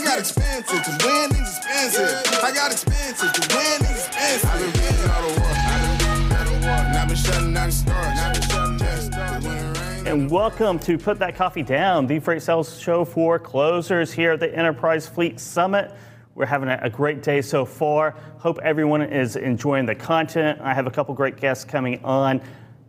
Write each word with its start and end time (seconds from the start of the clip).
I 0.00 0.02
got 0.02 0.18
expensive, 0.18 0.82
cause 0.82 1.04
winning's 1.04 1.58
expensive. 1.58 2.42
I 2.42 2.52
got 2.54 2.72
expensive, 2.72 3.32
cause 3.34 3.48
winning's 3.54 4.06
expensive. 4.06 4.48
I've 4.48 4.60
been 4.60 4.72
winning 4.72 5.10
all 5.10 5.28
the 5.28 5.40
war. 5.40 5.50
I've 5.52 5.98
been 5.98 6.08
winning 6.08 6.38
all 6.38 6.44
the 6.44 6.66
war. 6.66 6.70
And 6.70 6.96
I've 6.96 7.08
been 7.08 7.16
shutting 7.18 7.52
down 7.52 7.66
the 7.66 7.72
stars. 7.72 8.18
I've 8.18 8.32
been 8.32 8.42
shutting 8.42 8.76
down 8.78 8.96
the 8.96 9.02
stars. 9.02 9.44
When 9.44 9.56
it 9.58 9.78
rains, 9.78 10.06
And 10.08 10.30
welcome 10.30 10.78
to 10.78 10.96
Put 10.96 11.18
That 11.18 11.36
Coffee 11.36 11.62
Down, 11.62 12.06
the 12.06 12.18
freight 12.18 12.40
sales 12.40 12.80
show 12.80 13.04
for 13.04 13.38
closers 13.38 14.10
here 14.10 14.32
at 14.32 14.40
the 14.40 14.56
Enterprise 14.56 15.06
Fleet 15.06 15.38
Summit. 15.38 15.92
We're 16.34 16.46
having 16.46 16.70
a 16.70 16.78
a 16.80 16.88
great 16.88 17.22
day 17.22 17.42
so 17.42 17.66
far. 17.66 18.12
Hope 18.38 18.58
everyone 18.62 19.02
is 19.02 19.36
enjoying 19.36 19.84
the 19.84 19.94
content. 19.94 20.62
I 20.62 20.72
have 20.72 20.86
a 20.86 20.90
couple 20.90 21.14
great 21.14 21.36
guests 21.36 21.66
coming 21.66 22.02
on 22.04 22.40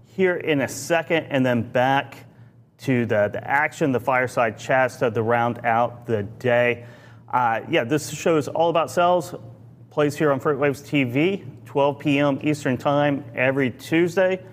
here 0.06 0.38
in 0.38 0.62
a 0.62 0.68
second, 0.70 1.26
and 1.26 1.46
then 1.46 1.62
back 1.62 2.20
to 2.84 3.06
the, 3.06 3.28
the 3.28 3.46
action, 3.46 3.92
the 3.92 4.00
fireside 4.00 4.58
chats 4.58 4.96
to, 4.96 5.12
to 5.12 5.22
round 5.22 5.66
out 5.66 6.06
the 6.06 6.24
day. 6.24 6.86
Uh, 7.32 7.62
yeah, 7.70 7.86
this 7.86 8.10
show 8.10 8.36
is 8.36 8.50
all 8.50 8.70
about 8.70 8.92
cells. 8.92 9.34
Plays 9.90 10.18
here 10.18 10.34
on 10.34 10.40
FreightWaves 10.40 10.84
TV, 10.84 11.46
12 11.66 12.00
p.m. 12.00 12.40
Eastern 12.44 12.78
Time 12.78 13.24
every 13.34 13.72
Tuesday. 13.72 14.44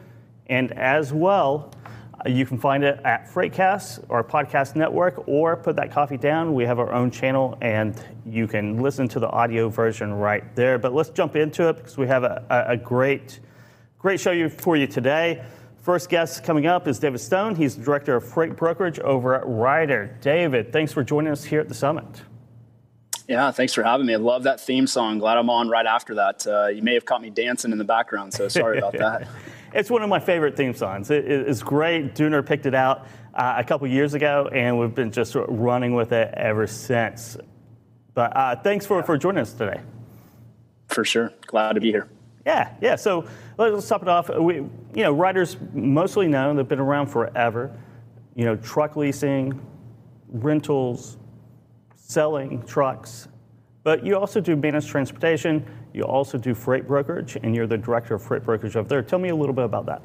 And 0.46 0.73
as 0.73 1.12
well, 1.12 1.72
uh, 2.14 2.28
you 2.28 2.46
can 2.46 2.56
find 2.56 2.84
it 2.84 3.00
at 3.05 3.28
Freightcast 3.28 4.09
our 4.10 4.22
Podcast 4.22 4.77
Network 4.77 5.27
or 5.27 5.56
Put 5.56 5.74
That 5.74 5.91
Coffee 5.91 6.16
Down. 6.16 6.55
We 6.55 6.64
have 6.64 6.78
our 6.78 6.92
own 6.92 7.10
channel 7.10 7.59
and 7.60 8.00
you 8.24 8.46
can 8.46 8.80
listen 8.80 9.08
to 9.08 9.20
the 9.20 9.28
audio 9.28 9.69
version 9.69 10.14
right 10.14 10.55
there. 10.55 10.78
But 10.78 10.95
let's 10.95 11.10
jump 11.10 11.34
into 11.34 11.69
it 11.69 11.78
because 11.78 11.97
we 11.97 12.06
have 12.06 12.22
a, 12.22 12.45
a, 12.48 12.72
a 12.72 12.77
great, 12.77 13.41
great 13.98 14.20
show 14.20 14.48
for 14.48 14.77
you 14.77 14.86
today. 14.86 15.45
First 15.83 16.10
guest 16.10 16.45
coming 16.45 16.66
up 16.66 16.86
is 16.86 17.00
David 17.00 17.19
Stone. 17.19 17.56
He's 17.56 17.77
the 17.77 17.83
Director 17.83 18.14
of 18.14 18.24
Freight 18.24 18.56
Brokerage 18.56 19.00
over 19.00 19.34
at 19.34 19.42
Ryder. 19.47 20.17
David, 20.20 20.72
thanks 20.72 20.92
for 20.92 21.02
joining 21.02 21.33
us 21.33 21.42
here 21.42 21.61
at 21.61 21.69
the 21.69 21.74
summit. 21.74 22.22
Yeah, 23.28 23.50
thanks 23.50 23.74
for 23.74 23.82
having 23.82 24.06
me. 24.06 24.14
I 24.14 24.16
love 24.16 24.44
that 24.44 24.58
theme 24.58 24.86
song. 24.86 25.18
Glad 25.18 25.36
I'm 25.36 25.50
on 25.50 25.68
right 25.68 25.84
after 25.84 26.14
that. 26.14 26.46
Uh, 26.46 26.68
you 26.68 26.82
may 26.82 26.94
have 26.94 27.04
caught 27.04 27.20
me 27.20 27.28
dancing 27.28 27.72
in 27.72 27.78
the 27.78 27.84
background, 27.84 28.32
so 28.32 28.48
sorry 28.48 28.78
about 28.78 28.92
that. 28.98 29.28
It's 29.74 29.90
one 29.90 30.02
of 30.02 30.08
my 30.08 30.18
favorite 30.18 30.56
theme 30.56 30.72
songs. 30.72 31.10
It, 31.10 31.30
it- 31.30 31.46
it's 31.48 31.62
great. 31.62 32.14
Dooner 32.14 32.44
picked 32.44 32.64
it 32.64 32.74
out 32.74 33.06
uh, 33.34 33.54
a 33.58 33.64
couple 33.64 33.86
years 33.86 34.14
ago, 34.14 34.48
and 34.50 34.78
we've 34.78 34.94
been 34.94 35.12
just 35.12 35.34
running 35.34 35.94
with 35.94 36.12
it 36.12 36.32
ever 36.34 36.66
since. 36.66 37.36
But 38.14 38.34
uh, 38.34 38.56
thanks 38.56 38.86
for, 38.86 39.02
for 39.02 39.18
joining 39.18 39.42
us 39.42 39.52
today. 39.52 39.80
For 40.88 41.04
sure. 41.04 41.30
Glad 41.46 41.74
to 41.74 41.80
be 41.80 41.90
here. 41.90 42.08
Yeah, 42.46 42.72
yeah. 42.80 42.96
So 42.96 43.26
let- 43.58 43.74
let's 43.74 43.86
top 43.86 44.00
it 44.00 44.08
off. 44.08 44.30
We, 44.30 44.54
you 44.54 44.70
know, 44.94 45.12
Ryder's 45.12 45.58
mostly 45.74 46.28
known. 46.28 46.56
They've 46.56 46.66
been 46.66 46.80
around 46.80 47.08
forever. 47.08 47.76
You 48.36 48.46
know, 48.46 48.56
truck 48.56 48.96
leasing, 48.96 49.60
rentals, 50.30 51.18
selling 52.09 52.62
trucks. 52.62 53.28
But 53.84 54.05
you 54.05 54.17
also 54.17 54.41
do 54.41 54.56
managed 54.56 54.89
transportation. 54.89 55.64
You 55.92 56.03
also 56.03 56.37
do 56.39 56.55
freight 56.55 56.87
brokerage, 56.87 57.37
and 57.42 57.55
you're 57.55 57.67
the 57.67 57.78
director 57.78 58.14
of 58.14 58.23
freight 58.23 58.45
brokerage 58.45 58.77
over 58.77 58.89
there. 58.89 59.03
Tell 59.03 59.19
me 59.19 59.28
a 59.28 59.37
little 59.37 59.55
bit 59.55 59.64
about 59.64 59.87
that. 59.87 60.03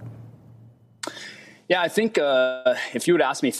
Yeah, 1.70 1.82
I 1.82 1.88
think 1.88 2.18
uh, 2.18 2.76
if 2.94 3.08
you 3.08 3.14
would 3.14 3.22
ask 3.22 3.42
me 3.42 3.54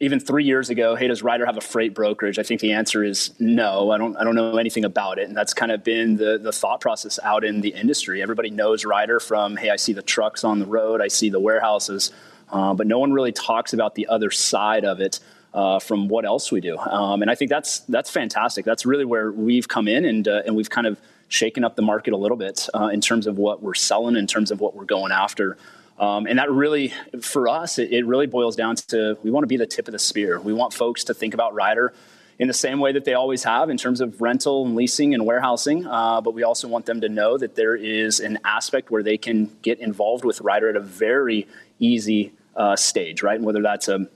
even 0.00 0.18
three 0.18 0.44
years 0.44 0.68
ago, 0.68 0.96
hey, 0.96 1.06
does 1.06 1.22
Ryder 1.22 1.46
have 1.46 1.56
a 1.56 1.60
freight 1.60 1.94
brokerage? 1.94 2.38
I 2.38 2.42
think 2.42 2.60
the 2.60 2.72
answer 2.72 3.04
is 3.04 3.34
no. 3.38 3.90
I 3.90 3.98
don't. 3.98 4.16
I 4.16 4.24
don't 4.24 4.34
know 4.34 4.56
anything 4.56 4.84
about 4.84 5.18
it, 5.18 5.28
and 5.28 5.36
that's 5.36 5.54
kind 5.54 5.70
of 5.70 5.84
been 5.84 6.16
the 6.16 6.38
the 6.38 6.52
thought 6.52 6.80
process 6.80 7.18
out 7.22 7.44
in 7.44 7.60
the 7.60 7.74
industry. 7.74 8.22
Everybody 8.22 8.50
knows 8.50 8.84
Ryder 8.84 9.20
from 9.20 9.56
hey, 9.56 9.70
I 9.70 9.76
see 9.76 9.92
the 9.92 10.02
trucks 10.02 10.44
on 10.44 10.58
the 10.58 10.66
road, 10.66 11.00
I 11.02 11.08
see 11.08 11.28
the 11.28 11.40
warehouses, 11.40 12.10
uh, 12.50 12.72
but 12.74 12.86
no 12.86 12.98
one 12.98 13.12
really 13.12 13.32
talks 13.32 13.74
about 13.74 13.94
the 13.94 14.06
other 14.08 14.30
side 14.30 14.84
of 14.84 15.00
it. 15.00 15.20
Uh, 15.54 15.78
from 15.78 16.08
what 16.08 16.24
else 16.24 16.50
we 16.50 16.62
do, 16.62 16.78
um, 16.78 17.20
and 17.20 17.30
I 17.30 17.34
think 17.34 17.50
that's 17.50 17.80
that's 17.80 18.10
fantastic. 18.10 18.64
That's 18.64 18.86
really 18.86 19.04
where 19.04 19.30
we've 19.30 19.68
come 19.68 19.86
in, 19.86 20.06
and 20.06 20.26
uh, 20.26 20.40
and 20.46 20.56
we've 20.56 20.70
kind 20.70 20.86
of 20.86 20.98
shaken 21.28 21.62
up 21.64 21.76
the 21.76 21.82
market 21.82 22.14
a 22.14 22.16
little 22.16 22.38
bit 22.38 22.68
uh, 22.74 22.86
in 22.86 23.00
terms 23.00 23.26
of 23.26 23.36
what 23.36 23.62
we're 23.62 23.74
selling, 23.74 24.16
in 24.16 24.26
terms 24.26 24.50
of 24.50 24.60
what 24.60 24.74
we're 24.74 24.86
going 24.86 25.12
after. 25.12 25.58
Um, 25.98 26.26
and 26.26 26.38
that 26.38 26.50
really, 26.50 26.92
for 27.20 27.48
us, 27.48 27.78
it, 27.78 27.92
it 27.92 28.06
really 28.06 28.26
boils 28.26 28.56
down 28.56 28.76
to 28.88 29.18
we 29.22 29.30
want 29.30 29.44
to 29.44 29.48
be 29.48 29.56
the 29.56 29.66
tip 29.66 29.88
of 29.88 29.92
the 29.92 29.98
spear. 29.98 30.40
We 30.40 30.52
want 30.52 30.72
folks 30.72 31.04
to 31.04 31.14
think 31.14 31.34
about 31.34 31.54
Ryder 31.54 31.92
in 32.38 32.48
the 32.48 32.54
same 32.54 32.80
way 32.80 32.92
that 32.92 33.04
they 33.04 33.14
always 33.14 33.44
have 33.44 33.70
in 33.70 33.76
terms 33.76 34.00
of 34.00 34.20
rental 34.20 34.66
and 34.66 34.74
leasing 34.74 35.14
and 35.14 35.24
warehousing. 35.24 35.86
Uh, 35.86 36.20
but 36.20 36.34
we 36.34 36.42
also 36.42 36.66
want 36.66 36.86
them 36.86 37.00
to 37.00 37.08
know 37.08 37.38
that 37.38 37.54
there 37.54 37.76
is 37.76 38.20
an 38.20 38.38
aspect 38.44 38.90
where 38.90 39.02
they 39.02 39.16
can 39.16 39.50
get 39.62 39.78
involved 39.80 40.24
with 40.24 40.40
Ryder 40.40 40.70
at 40.70 40.76
a 40.76 40.80
very 40.80 41.46
easy 41.78 42.32
uh, 42.56 42.74
stage, 42.74 43.22
right? 43.22 43.36
And 43.36 43.44
whether 43.44 43.62
that's 43.62 43.88
a 43.88 44.08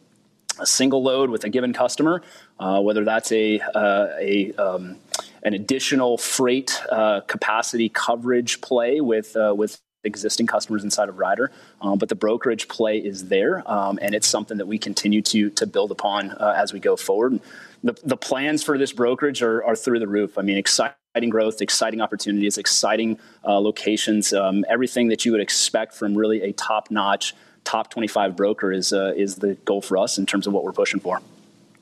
a 0.58 0.66
single 0.66 1.02
load 1.02 1.30
with 1.30 1.44
a 1.44 1.48
given 1.48 1.72
customer, 1.72 2.22
uh, 2.58 2.80
whether 2.80 3.04
that's 3.04 3.32
a, 3.32 3.60
uh, 3.74 4.08
a 4.18 4.52
um, 4.54 4.96
an 5.42 5.54
additional 5.54 6.18
freight 6.18 6.80
uh, 6.90 7.20
capacity 7.22 7.88
coverage 7.88 8.60
play 8.60 9.00
with 9.00 9.36
uh, 9.36 9.54
with 9.56 9.80
existing 10.04 10.46
customers 10.46 10.84
inside 10.84 11.08
of 11.08 11.18
Ryder, 11.18 11.50
um, 11.80 11.98
but 11.98 12.08
the 12.08 12.14
brokerage 12.14 12.68
play 12.68 12.98
is 12.98 13.28
there, 13.28 13.68
um, 13.70 13.98
and 14.00 14.14
it's 14.14 14.26
something 14.26 14.56
that 14.58 14.66
we 14.66 14.78
continue 14.78 15.22
to 15.22 15.50
to 15.50 15.66
build 15.66 15.90
upon 15.90 16.30
uh, 16.32 16.54
as 16.56 16.72
we 16.72 16.80
go 16.80 16.96
forward. 16.96 17.40
The, 17.84 17.96
the 18.02 18.16
plans 18.16 18.64
for 18.64 18.78
this 18.78 18.92
brokerage 18.92 19.42
are, 19.42 19.62
are 19.64 19.76
through 19.76 20.00
the 20.00 20.08
roof. 20.08 20.38
I 20.38 20.42
mean, 20.42 20.56
exciting 20.56 20.96
growth, 21.30 21.60
exciting 21.60 22.00
opportunities, 22.00 22.58
exciting 22.58 23.18
uh, 23.44 23.60
locations, 23.60 24.32
um, 24.32 24.64
everything 24.68 25.08
that 25.08 25.24
you 25.24 25.32
would 25.32 25.40
expect 25.40 25.94
from 25.94 26.16
really 26.16 26.42
a 26.42 26.52
top 26.52 26.90
notch 26.90 27.34
top 27.66 27.90
25 27.90 28.36
broker 28.36 28.72
is 28.72 28.92
uh, 28.92 29.12
is 29.16 29.36
the 29.36 29.54
goal 29.66 29.82
for 29.82 29.98
us 29.98 30.16
in 30.16 30.24
terms 30.24 30.46
of 30.46 30.52
what 30.54 30.64
we're 30.64 30.72
pushing 30.72 31.00
for. 31.00 31.20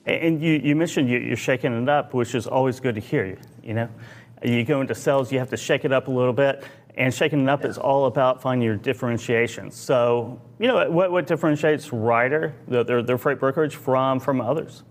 And 0.07 0.43
you, 0.43 0.61
you 0.63 0.75
mentioned 0.75 1.09
you, 1.09 1.19
you're 1.19 1.37
shaking 1.37 1.81
it 1.81 1.89
up, 1.89 2.13
which 2.13 2.35
is 2.35 2.47
always 2.47 2.81
good 2.81 2.97
to 2.97 3.01
hear. 3.01 3.39
You 3.63 3.75
know, 3.75 3.89
you 4.43 4.65
go 4.65 4.81
into 4.81 4.95
sales, 4.95 5.33
you 5.33 5.39
have 5.39 5.51
to 5.51 5.57
shake 5.57 5.85
it 5.85 5.93
up 5.93 6.09
a 6.09 6.11
little 6.11 6.33
bit, 6.33 6.65
and 6.97 7.13
shaking 7.13 7.43
it 7.43 7.49
up 7.49 7.65
is 7.65 7.79
all 7.79 8.07
about 8.07 8.43
finding 8.43 8.67
your 8.67 8.77
differentiation. 8.77 9.71
So, 9.71 10.41
you 10.59 10.69
know, 10.69 10.91
what, 10.91 11.11
what 11.11 11.27
differentiates 11.27 11.93
Ryder, 11.93 12.55
their, 12.69 13.03
their 13.03 13.19
freight 13.19 13.39
brokerage, 13.39 13.77
from 13.77 14.21
from 14.21 14.41
others? 14.41 14.83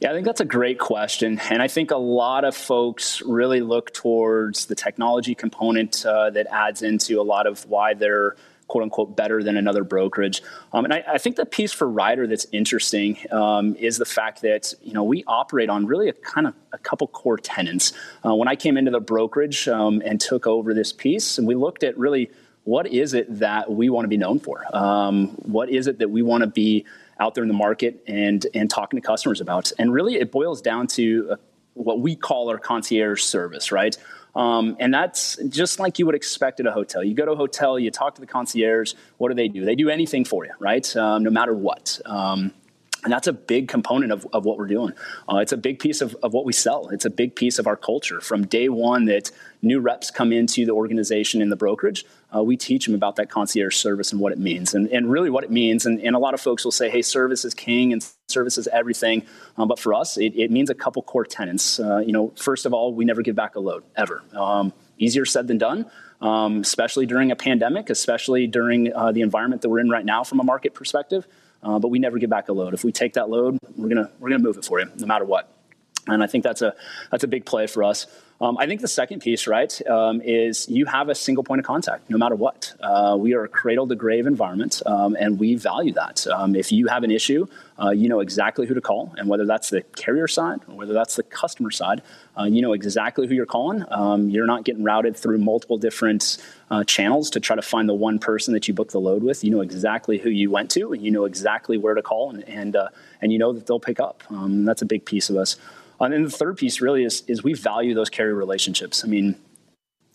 Yeah, 0.00 0.10
I 0.10 0.12
think 0.12 0.26
that's 0.26 0.40
a 0.40 0.46
great 0.46 0.78
question. 0.78 1.40
And 1.50 1.60
I 1.60 1.68
think 1.68 1.90
a 1.90 1.96
lot 1.96 2.44
of 2.44 2.54
folks 2.54 3.20
really 3.22 3.60
look 3.60 3.92
towards 3.92 4.66
the 4.66 4.74
technology 4.74 5.34
component 5.34 6.04
uh, 6.06 6.30
that 6.30 6.46
adds 6.50 6.82
into 6.82 7.20
a 7.20 7.24
lot 7.24 7.46
of 7.46 7.66
why 7.66 7.94
they're 7.94 8.36
quote 8.68 8.84
unquote 8.84 9.16
better 9.16 9.42
than 9.42 9.56
another 9.56 9.82
brokerage. 9.82 10.42
Um, 10.72 10.84
and 10.84 10.94
I, 10.94 11.04
I, 11.14 11.18
think 11.18 11.36
the 11.36 11.46
piece 11.46 11.72
for 11.72 11.88
Ryder 11.88 12.26
that's 12.26 12.46
interesting 12.52 13.18
um, 13.32 13.74
is 13.76 13.96
the 13.96 14.04
fact 14.04 14.42
that 14.42 14.74
you 14.82 14.92
know 14.92 15.02
we 15.02 15.24
operate 15.26 15.70
on 15.70 15.86
really 15.86 16.08
a 16.08 16.12
kind 16.12 16.46
of 16.46 16.54
a 16.72 16.78
couple 16.78 17.08
core 17.08 17.38
tenants. 17.38 17.92
Uh, 18.24 18.34
when 18.34 18.46
I 18.46 18.54
came 18.54 18.76
into 18.76 18.90
the 18.90 19.00
brokerage 19.00 19.66
um, 19.66 20.02
and 20.04 20.20
took 20.20 20.46
over 20.46 20.72
this 20.74 20.92
piece, 20.92 21.38
and 21.38 21.46
we 21.48 21.54
looked 21.54 21.82
at 21.82 21.98
really 21.98 22.30
what 22.64 22.86
is 22.86 23.14
it 23.14 23.38
that 23.38 23.72
we 23.72 23.88
want 23.88 24.04
to 24.04 24.08
be 24.08 24.18
known 24.18 24.38
for? 24.38 24.64
Um, 24.76 25.28
what 25.28 25.70
is 25.70 25.86
it 25.86 25.98
that 26.00 26.10
we 26.10 26.20
want 26.20 26.42
to 26.42 26.46
be 26.46 26.84
out 27.18 27.34
there 27.34 27.42
in 27.42 27.48
the 27.48 27.54
market 27.54 28.04
and 28.06 28.46
and 28.54 28.68
talking 28.68 29.00
to 29.00 29.06
customers 29.06 29.40
about? 29.40 29.72
And 29.78 29.92
really, 29.92 30.16
it 30.16 30.30
boils 30.30 30.60
down 30.60 30.86
to 30.88 31.30
uh, 31.30 31.36
what 31.72 32.00
we 32.00 32.14
call 32.14 32.50
our 32.50 32.58
concierge 32.58 33.22
service, 33.22 33.72
right? 33.72 33.96
Um, 34.38 34.76
and 34.78 34.94
that's 34.94 35.36
just 35.48 35.80
like 35.80 35.98
you 35.98 36.06
would 36.06 36.14
expect 36.14 36.60
at 36.60 36.66
a 36.66 36.70
hotel. 36.70 37.02
You 37.02 37.12
go 37.12 37.26
to 37.26 37.32
a 37.32 37.36
hotel, 37.36 37.76
you 37.76 37.90
talk 37.90 38.14
to 38.14 38.20
the 38.20 38.26
concierge. 38.26 38.94
What 39.16 39.30
do 39.30 39.34
they 39.34 39.48
do? 39.48 39.64
They 39.64 39.74
do 39.74 39.90
anything 39.90 40.24
for 40.24 40.44
you, 40.46 40.52
right? 40.60 40.96
Um, 40.96 41.24
no 41.24 41.30
matter 41.30 41.52
what. 41.52 42.00
Um, 42.06 42.54
and 43.04 43.12
that's 43.12 43.28
a 43.28 43.32
big 43.32 43.68
component 43.68 44.10
of, 44.10 44.26
of 44.32 44.44
what 44.44 44.58
we're 44.58 44.66
doing. 44.66 44.92
Uh, 45.30 45.36
it's 45.36 45.52
a 45.52 45.56
big 45.56 45.78
piece 45.78 46.00
of, 46.00 46.16
of 46.22 46.32
what 46.32 46.44
we 46.44 46.52
sell. 46.52 46.88
It's 46.88 47.04
a 47.04 47.10
big 47.10 47.36
piece 47.36 47.58
of 47.58 47.66
our 47.66 47.76
culture. 47.76 48.20
From 48.20 48.44
day 48.46 48.68
one 48.68 49.04
that 49.04 49.30
new 49.62 49.78
reps 49.78 50.10
come 50.10 50.32
into 50.32 50.66
the 50.66 50.72
organization 50.72 51.40
in 51.40 51.48
the 51.48 51.56
brokerage, 51.56 52.04
uh, 52.34 52.42
we 52.42 52.56
teach 52.56 52.86
them 52.86 52.94
about 52.96 53.16
that 53.16 53.30
concierge 53.30 53.76
service 53.76 54.10
and 54.10 54.20
what 54.20 54.32
it 54.32 54.38
means. 54.38 54.74
And, 54.74 54.88
and 54.88 55.10
really 55.10 55.30
what 55.30 55.44
it 55.44 55.50
means. 55.50 55.86
And, 55.86 56.00
and 56.00 56.16
a 56.16 56.18
lot 56.18 56.34
of 56.34 56.40
folks 56.40 56.64
will 56.64 56.72
say, 56.72 56.90
hey, 56.90 57.02
service 57.02 57.44
is 57.44 57.54
king 57.54 57.92
and 57.92 58.04
service 58.26 58.58
is 58.58 58.66
everything. 58.68 59.24
Um, 59.56 59.68
but 59.68 59.78
for 59.78 59.94
us, 59.94 60.16
it, 60.16 60.34
it, 60.34 60.50
means 60.50 60.68
a 60.68 60.74
couple 60.74 61.02
core 61.02 61.24
tenets. 61.24 61.78
Uh, 61.78 61.98
you 61.98 62.12
know, 62.12 62.32
first 62.36 62.66
of 62.66 62.74
all, 62.74 62.92
we 62.92 63.04
never 63.04 63.22
give 63.22 63.36
back 63.36 63.54
a 63.54 63.60
load, 63.60 63.84
ever. 63.96 64.24
Um, 64.32 64.72
easier 64.98 65.24
said 65.24 65.46
than 65.46 65.58
done. 65.58 65.86
Um, 66.20 66.62
especially 66.62 67.06
during 67.06 67.30
a 67.30 67.36
pandemic, 67.36 67.90
especially 67.90 68.48
during 68.48 68.92
uh, 68.92 69.12
the 69.12 69.20
environment 69.20 69.62
that 69.62 69.68
we're 69.68 69.78
in 69.78 69.88
right 69.88 70.04
now 70.04 70.24
from 70.24 70.40
a 70.40 70.42
market 70.42 70.74
perspective. 70.74 71.28
Uh, 71.62 71.78
but 71.78 71.88
we 71.88 71.98
never 71.98 72.18
give 72.18 72.30
back 72.30 72.48
a 72.48 72.52
load. 72.52 72.74
If 72.74 72.84
we 72.84 72.92
take 72.92 73.14
that 73.14 73.28
load, 73.28 73.58
we're 73.76 73.88
gonna 73.88 74.10
we're 74.20 74.30
gonna 74.30 74.42
move 74.42 74.56
it 74.56 74.64
for 74.64 74.80
you, 74.80 74.86
no 74.96 75.06
matter 75.06 75.24
what. 75.24 75.52
And 76.06 76.22
I 76.22 76.26
think 76.26 76.44
that's 76.44 76.62
a 76.62 76.74
that's 77.10 77.24
a 77.24 77.28
big 77.28 77.44
play 77.44 77.66
for 77.66 77.82
us. 77.84 78.06
Um, 78.40 78.56
I 78.56 78.66
think 78.66 78.80
the 78.80 78.88
second 78.88 79.20
piece, 79.20 79.48
right, 79.48 79.86
um, 79.88 80.20
is 80.20 80.68
you 80.68 80.86
have 80.86 81.08
a 81.08 81.14
single 81.14 81.42
point 81.42 81.58
of 81.58 81.66
contact 81.66 82.08
no 82.08 82.16
matter 82.16 82.36
what. 82.36 82.72
Uh, 82.80 83.16
we 83.18 83.34
are 83.34 83.42
a 83.42 83.48
cradle 83.48 83.88
to 83.88 83.96
grave 83.96 84.28
environment, 84.28 84.80
um, 84.86 85.16
and 85.18 85.40
we 85.40 85.56
value 85.56 85.92
that. 85.94 86.24
Um, 86.28 86.54
if 86.54 86.70
you 86.70 86.86
have 86.86 87.02
an 87.02 87.10
issue, 87.10 87.48
uh, 87.82 87.90
you 87.90 88.08
know 88.08 88.20
exactly 88.20 88.64
who 88.66 88.74
to 88.74 88.80
call, 88.80 89.12
and 89.18 89.28
whether 89.28 89.44
that's 89.44 89.70
the 89.70 89.82
carrier 89.96 90.28
side 90.28 90.60
or 90.68 90.76
whether 90.76 90.92
that's 90.92 91.16
the 91.16 91.24
customer 91.24 91.72
side, 91.72 92.00
uh, 92.38 92.44
you 92.44 92.62
know 92.62 92.74
exactly 92.74 93.26
who 93.26 93.34
you're 93.34 93.44
calling. 93.44 93.84
Um, 93.90 94.30
you're 94.30 94.46
not 94.46 94.64
getting 94.64 94.84
routed 94.84 95.16
through 95.16 95.38
multiple 95.38 95.76
different 95.76 96.38
uh, 96.70 96.84
channels 96.84 97.30
to 97.30 97.40
try 97.40 97.56
to 97.56 97.62
find 97.62 97.88
the 97.88 97.94
one 97.94 98.20
person 98.20 98.54
that 98.54 98.68
you 98.68 98.74
booked 98.74 98.92
the 98.92 99.00
load 99.00 99.24
with. 99.24 99.42
You 99.42 99.50
know 99.50 99.62
exactly 99.62 100.16
who 100.16 100.30
you 100.30 100.52
went 100.52 100.70
to, 100.72 100.92
and 100.92 101.04
you 101.04 101.10
know 101.10 101.24
exactly 101.24 101.76
where 101.76 101.94
to 101.94 102.02
call, 102.02 102.30
and 102.30 102.48
and, 102.48 102.76
uh, 102.76 102.88
and 103.20 103.32
you 103.32 103.38
know 103.40 103.52
that 103.52 103.66
they'll 103.66 103.80
pick 103.80 103.98
up. 103.98 104.22
Um, 104.30 104.64
that's 104.64 104.82
a 104.82 104.86
big 104.86 105.04
piece 105.04 105.28
of 105.28 105.36
us. 105.36 105.56
And 106.00 106.14
then 106.14 106.22
the 106.22 106.30
third 106.30 106.56
piece 106.56 106.80
really 106.80 107.04
is, 107.04 107.22
is 107.26 107.42
we 107.42 107.54
value 107.54 107.94
those 107.94 108.08
relationships. 108.34 109.04
I 109.04 109.08
mean, 109.08 109.36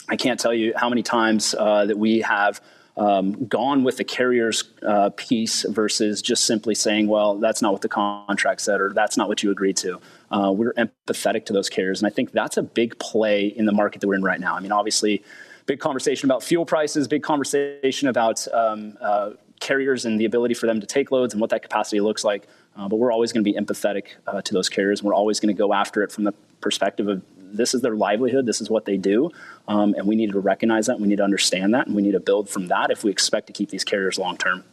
I 0.09 0.15
can't 0.15 0.39
tell 0.39 0.53
you 0.53 0.73
how 0.75 0.89
many 0.89 1.03
times 1.03 1.55
uh, 1.57 1.85
that 1.85 1.97
we 1.97 2.21
have 2.21 2.61
um, 2.95 3.45
gone 3.45 3.83
with 3.83 3.97
the 3.97 4.03
carrier's 4.03 4.63
uh, 4.85 5.09
piece 5.15 5.63
versus 5.63 6.21
just 6.21 6.45
simply 6.45 6.75
saying, 6.75 7.07
well, 7.07 7.39
that's 7.39 7.61
not 7.61 7.71
what 7.71 7.81
the 7.81 7.89
contract 7.89 8.61
said 8.61 8.79
or 8.81 8.93
that's 8.93 9.17
not 9.17 9.27
what 9.27 9.41
you 9.41 9.49
agreed 9.49 9.77
to. 9.77 9.99
Uh, 10.29 10.51
we're 10.51 10.73
empathetic 10.73 11.45
to 11.45 11.53
those 11.53 11.69
carriers. 11.69 12.01
And 12.01 12.07
I 12.07 12.13
think 12.13 12.31
that's 12.31 12.57
a 12.57 12.63
big 12.63 12.99
play 12.99 13.47
in 13.47 13.65
the 13.65 13.71
market 13.71 14.01
that 14.01 14.07
we're 14.07 14.15
in 14.15 14.23
right 14.23 14.39
now. 14.39 14.55
I 14.55 14.59
mean, 14.59 14.71
obviously, 14.71 15.23
big 15.65 15.79
conversation 15.79 16.27
about 16.27 16.43
fuel 16.43 16.65
prices, 16.65 17.07
big 17.07 17.23
conversation 17.23 18.07
about 18.07 18.47
um, 18.53 18.97
uh, 19.01 19.31
carriers 19.59 20.05
and 20.05 20.19
the 20.19 20.25
ability 20.25 20.53
for 20.53 20.67
them 20.67 20.79
to 20.79 20.85
take 20.85 21.11
loads 21.11 21.33
and 21.33 21.41
what 21.41 21.49
that 21.49 21.63
capacity 21.63 21.99
looks 21.99 22.23
like. 22.23 22.47
Uh, 22.75 22.87
but 22.87 22.97
we're 22.97 23.11
always 23.11 23.31
going 23.31 23.43
to 23.43 23.51
be 23.51 23.57
empathetic 23.57 24.05
uh, 24.27 24.41
to 24.41 24.53
those 24.53 24.69
carriers. 24.69 24.99
And 24.99 25.07
we're 25.07 25.15
always 25.15 25.39
going 25.39 25.55
to 25.55 25.57
go 25.57 25.73
after 25.73 26.03
it 26.03 26.11
from 26.11 26.25
the 26.25 26.33
perspective 26.61 27.07
of 27.07 27.23
this 27.53 27.73
is 27.73 27.81
their 27.81 27.95
livelihood, 27.95 28.45
this 28.45 28.61
is 28.61 28.69
what 28.69 28.85
they 28.85 28.97
do, 28.97 29.31
um, 29.67 29.93
and 29.97 30.07
we 30.07 30.15
need 30.15 30.31
to 30.31 30.39
recognize 30.39 30.87
that. 30.87 30.99
We 30.99 31.07
need 31.07 31.17
to 31.17 31.23
understand 31.23 31.73
that, 31.73 31.87
and 31.87 31.95
we 31.95 32.01
need 32.01 32.11
to 32.11 32.19
build 32.19 32.49
from 32.49 32.67
that 32.67 32.91
if 32.91 33.03
we 33.03 33.11
expect 33.11 33.47
to 33.47 33.53
keep 33.53 33.69
these 33.69 33.83
carriers 33.83 34.17
long 34.17 34.37
term. 34.37 34.63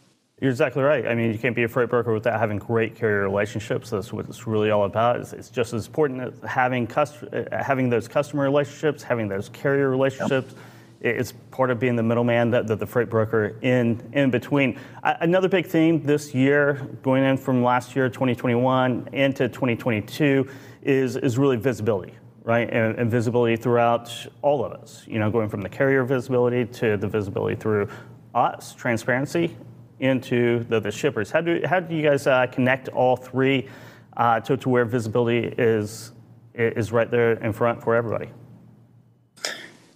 You're 0.41 0.51
exactly 0.51 0.83
right. 0.83 1.07
I 1.07 1.15
mean, 1.15 1.33
you 1.33 1.39
can't 1.39 1.55
be 1.55 1.65
a 1.65 1.69
freight 1.69 1.91
broker 1.91 2.15
without 2.15 2.41
having 2.41 2.59
great 2.59 2.95
carrier 2.95 3.23
relationships. 3.23 3.91
That's 3.91 4.11
what 4.11 4.27
it's 4.27 4.47
really 4.47 4.71
all 4.71 4.85
about. 4.85 5.21
It's, 5.21 5.35
it's 5.35 5.51
just 5.51 5.75
as 5.75 5.87
important 5.87 6.23
as 6.23 6.51
having 6.51 6.87
cust- 6.87 7.25
uh, 7.25 7.45
having 7.63 7.91
those 7.91 8.09
customer 8.09 8.43
relationships, 8.45 9.03
having 9.03 9.29
those 9.29 9.51
carrier 9.51 9.91
relationships. 9.91 10.53
Yep 10.53 10.59
it's 11.01 11.33
part 11.51 11.71
of 11.71 11.79
being 11.79 11.97
the 11.97 12.03
middleman, 12.03 12.51
that 12.51 12.67
the, 12.67 12.77
the, 12.77 12.87
freight 12.87 13.09
broker 13.09 13.57
in 13.63 14.01
in 14.13 14.31
between. 14.31 14.79
Uh, 15.03 15.15
another 15.21 15.49
big 15.49 15.67
theme 15.67 16.03
this 16.03 16.35
year, 16.35 16.75
going 17.03 17.25
in 17.25 17.37
from 17.37 17.63
last 17.63 17.97
year, 17.97 18.09
2021, 18.09 19.09
into 19.13 19.49
2022, 19.49 20.47
is 20.83 21.17
is 21.17 21.39
really 21.39 21.57
visibility, 21.57 22.13
right? 22.51 22.69
And, 22.69 22.99
and, 22.99 23.09
visibility 23.09 23.55
throughout 23.55 24.27
all 24.43 24.65
of 24.65 24.73
us. 24.73 25.05
You 25.07 25.21
know, 25.21 25.31
going 25.31 25.49
from 25.49 25.61
the 25.61 25.69
carrier 25.69 26.03
visibility 26.03 26.65
to 26.81 26.97
the 26.97 27.07
visibility 27.07 27.55
through 27.55 27.89
us, 28.35 28.75
transparency 28.75 29.57
into 30.01 30.65
the, 30.65 30.81
the 30.81 30.91
shippers. 30.91 31.31
How 31.31 31.43
do 31.43 31.63
how 31.65 31.79
do 31.79 31.95
you 31.95 32.03
guys 32.03 32.27
uh, 32.27 32.49
connect 32.49 32.89
all 32.89 33.17
three 33.17 33.69
uh, 34.17 34.41
to 34.41 34.57
to 34.57 34.69
where 34.69 34.85
visibility 34.85 35.55
is 35.59 36.11
is 36.55 36.91
right 36.91 37.09
there 37.09 37.35
in 37.35 37.53
front 37.53 37.81
for 37.81 37.95
everybody? 37.95 38.31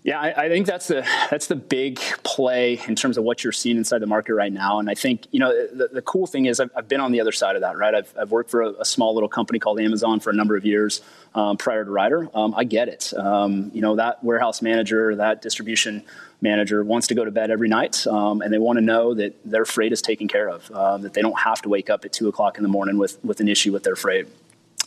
Yeah, 0.05 0.21
I, 0.21 0.45
I, 0.45 0.49
think 0.51 0.67
that's 0.67 0.89
the 0.89 1.07
that's 1.31 1.47
the 1.47 1.57
big 1.57 1.99
play 2.25 2.79
in 2.87 2.95
terms 2.95 3.17
of 3.17 3.25
what 3.25 3.43
you're 3.43 3.55
seeing 3.55 3.79
inside 3.79 4.01
the 4.01 4.07
market 4.07 4.35
right 4.35 4.53
now. 4.53 4.79
And 4.79 4.91
I 4.91 4.95
think 4.95 5.27
you 5.31 5.41
know 5.41 5.51
the, 5.51 5.89
the 5.91 6.03
cool 6.03 6.27
thing 6.27 6.45
is 6.45 6.61
I've, 6.61 6.71
I've, 6.77 6.89
been 6.89 7.01
on 7.01 7.11
the 7.11 7.23
other 7.23 7.33
side 7.33 7.57
of 7.57 7.63
that, 7.63 7.79
right? 7.79 7.95
I've, 7.95 8.15
I've 8.21 8.31
worked 8.31 8.51
for 8.51 8.61
a, 8.61 8.69
a, 8.81 8.85
small 8.85 9.15
little 9.15 9.31
company 9.31 9.59
called 9.59 9.81
Amazon 9.81 10.21
for 10.21 10.29
a 10.29 10.35
number 10.35 10.57
of 10.57 10.67
years 10.67 11.01
um, 11.35 11.57
prior 11.57 11.87
to 11.87 11.91
Ryder. 11.91 12.29
Um, 12.35 12.53
I 12.55 12.65
get 12.65 12.89
it. 12.89 13.15
Um, 13.15 13.71
you 13.73 13.81
know 13.81 13.97
that 13.97 14.23
warehouse 14.23 14.61
manager, 14.61 15.17
that 15.17 15.41
distribution 15.41 16.05
manager 16.43 16.85
wants 16.85 17.07
to 17.07 17.15
go 17.15 17.25
to 17.25 17.31
bed 17.31 17.51
every 17.51 17.71
night, 17.71 18.07
um, 18.07 18.43
and 18.43 18.53
they 18.53 18.59
want 18.59 18.77
to 18.77 18.85
know 18.85 19.15
that 19.15 19.35
their 19.43 19.65
freight 19.65 19.95
is 19.95 20.03
taken 20.03 20.29
care 20.29 20.51
of, 20.51 20.71
uh, 20.71 20.99
that 20.99 21.15
they 21.15 21.23
don't 21.23 21.39
have 21.39 21.63
to 21.63 21.71
wake 21.71 21.89
up 21.89 22.05
at 22.05 22.13
two 22.13 22.29
o'clock 22.29 22.59
in 22.59 22.63
the 22.63 22.69
morning 22.69 22.99
with 22.99 23.25
with 23.25 23.41
an 23.41 23.49
issue 23.49 23.73
with 23.73 23.85
their 23.85 23.97
freight. 23.97 24.27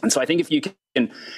And 0.04 0.14
so 0.14 0.22
I 0.22 0.26
think 0.26 0.40
if 0.42 0.52
you 0.52 0.62
can 0.62 0.76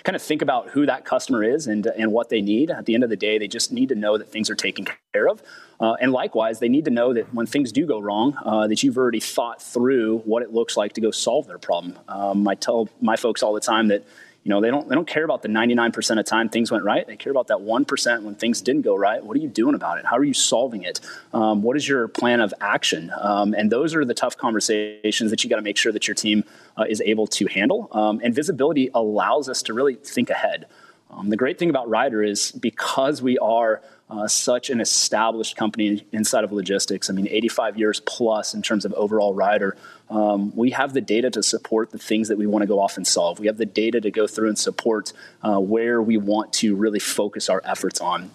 kind 0.03 0.15
of 0.15 0.21
think 0.21 0.41
about 0.41 0.69
who 0.69 0.85
that 0.85 1.05
customer 1.05 1.43
is 1.43 1.67
and, 1.67 1.85
and 1.85 2.11
what 2.11 2.29
they 2.29 2.41
need, 2.41 2.69
at 2.69 2.85
the 2.85 2.93
end 2.93 3.03
of 3.03 3.09
the 3.09 3.15
day, 3.15 3.37
they 3.37 3.47
just 3.47 3.71
need 3.71 3.89
to 3.89 3.95
know 3.95 4.17
that 4.17 4.29
things 4.29 4.49
are 4.49 4.55
taken 4.55 4.85
care 5.13 5.27
of. 5.29 5.41
Uh, 5.79 5.95
and 6.01 6.11
likewise, 6.11 6.59
they 6.59 6.67
need 6.67 6.85
to 6.85 6.91
know 6.91 7.13
that 7.13 7.33
when 7.33 7.45
things 7.45 7.71
do 7.71 7.85
go 7.85 7.99
wrong, 7.99 8.37
uh, 8.43 8.67
that 8.67 8.83
you've 8.83 8.97
already 8.97 9.21
thought 9.21 9.61
through 9.61 10.19
what 10.19 10.43
it 10.43 10.51
looks 10.51 10.75
like 10.75 10.93
to 10.93 11.01
go 11.01 11.09
solve 11.09 11.47
their 11.47 11.57
problem. 11.57 11.97
Um, 12.09 12.47
I 12.47 12.55
tell 12.55 12.89
my 13.01 13.15
folks 13.15 13.41
all 13.41 13.53
the 13.53 13.61
time 13.61 13.87
that 13.87 14.03
you 14.49 14.55
know, 14.55 14.61
they 14.61 14.71
don't 14.71 14.89
they 14.89 14.95
don't 14.95 15.07
care 15.07 15.23
about 15.23 15.43
the 15.43 15.47
99% 15.47 16.19
of 16.19 16.25
time 16.25 16.49
things 16.49 16.71
went 16.71 16.83
right. 16.83 17.05
They 17.05 17.15
care 17.15 17.29
about 17.29 17.49
that 17.49 17.59
1% 17.59 18.23
when 18.23 18.33
things 18.33 18.61
didn't 18.61 18.81
go 18.81 18.95
right. 18.95 19.23
What 19.23 19.37
are 19.37 19.39
you 19.39 19.47
doing 19.47 19.75
about 19.75 19.99
it? 19.99 20.05
How 20.07 20.17
are 20.17 20.23
you 20.23 20.33
solving 20.33 20.81
it? 20.81 20.99
Um, 21.35 21.61
what 21.61 21.77
is 21.77 21.87
your 21.87 22.07
plan 22.07 22.41
of 22.41 22.51
action? 22.59 23.11
Um, 23.21 23.53
and 23.53 23.71
those 23.71 23.93
are 23.93 24.03
the 24.03 24.15
tough 24.15 24.37
conversations 24.37 25.29
that 25.29 25.43
you 25.43 25.51
got 25.51 25.57
to 25.57 25.61
make 25.61 25.77
sure 25.77 25.91
that 25.91 26.07
your 26.07 26.15
team 26.15 26.45
uh, 26.79 26.85
is 26.89 26.99
able 27.01 27.27
to 27.27 27.45
handle. 27.45 27.89
Um, 27.91 28.21
and 28.23 28.33
visibility 28.33 28.89
allows 28.95 29.49
us 29.49 29.61
to 29.63 29.73
really 29.75 29.93
think 29.93 30.31
ahead. 30.31 30.65
Um, 31.11 31.29
the 31.29 31.37
great 31.37 31.59
thing 31.59 31.69
about 31.69 31.87
Ryder 31.87 32.23
is 32.23 32.51
because 32.51 33.21
we 33.21 33.37
are 33.37 33.83
uh, 34.09 34.27
such 34.27 34.71
an 34.71 34.81
established 34.81 35.55
company 35.57 36.07
inside 36.11 36.43
of 36.43 36.51
logistics. 36.51 37.09
I 37.09 37.13
mean, 37.13 37.27
85 37.27 37.77
years 37.77 37.99
plus 37.99 38.55
in 38.55 38.63
terms 38.63 38.83
of 38.83 38.93
overall 38.93 39.35
Ryder. 39.35 39.77
Um, 40.09 40.55
we 40.55 40.71
have 40.71 40.93
the 40.93 41.01
data 41.01 41.29
to 41.31 41.43
support 41.43 41.91
the 41.91 41.99
things 41.99 42.29
that 42.29 42.37
we 42.37 42.47
want 42.47 42.63
to 42.63 42.67
go 42.67 42.79
off 42.79 42.97
and 42.97 43.05
solve. 43.05 43.39
We 43.39 43.47
have 43.47 43.57
the 43.57 43.65
data 43.65 44.01
to 44.01 44.11
go 44.11 44.25
through 44.27 44.47
and 44.47 44.57
support 44.57 45.13
uh, 45.43 45.59
where 45.59 46.01
we 46.01 46.17
want 46.17 46.53
to 46.53 46.75
really 46.75 46.99
focus 46.99 47.49
our 47.49 47.61
efforts 47.63 48.01
on. 48.01 48.31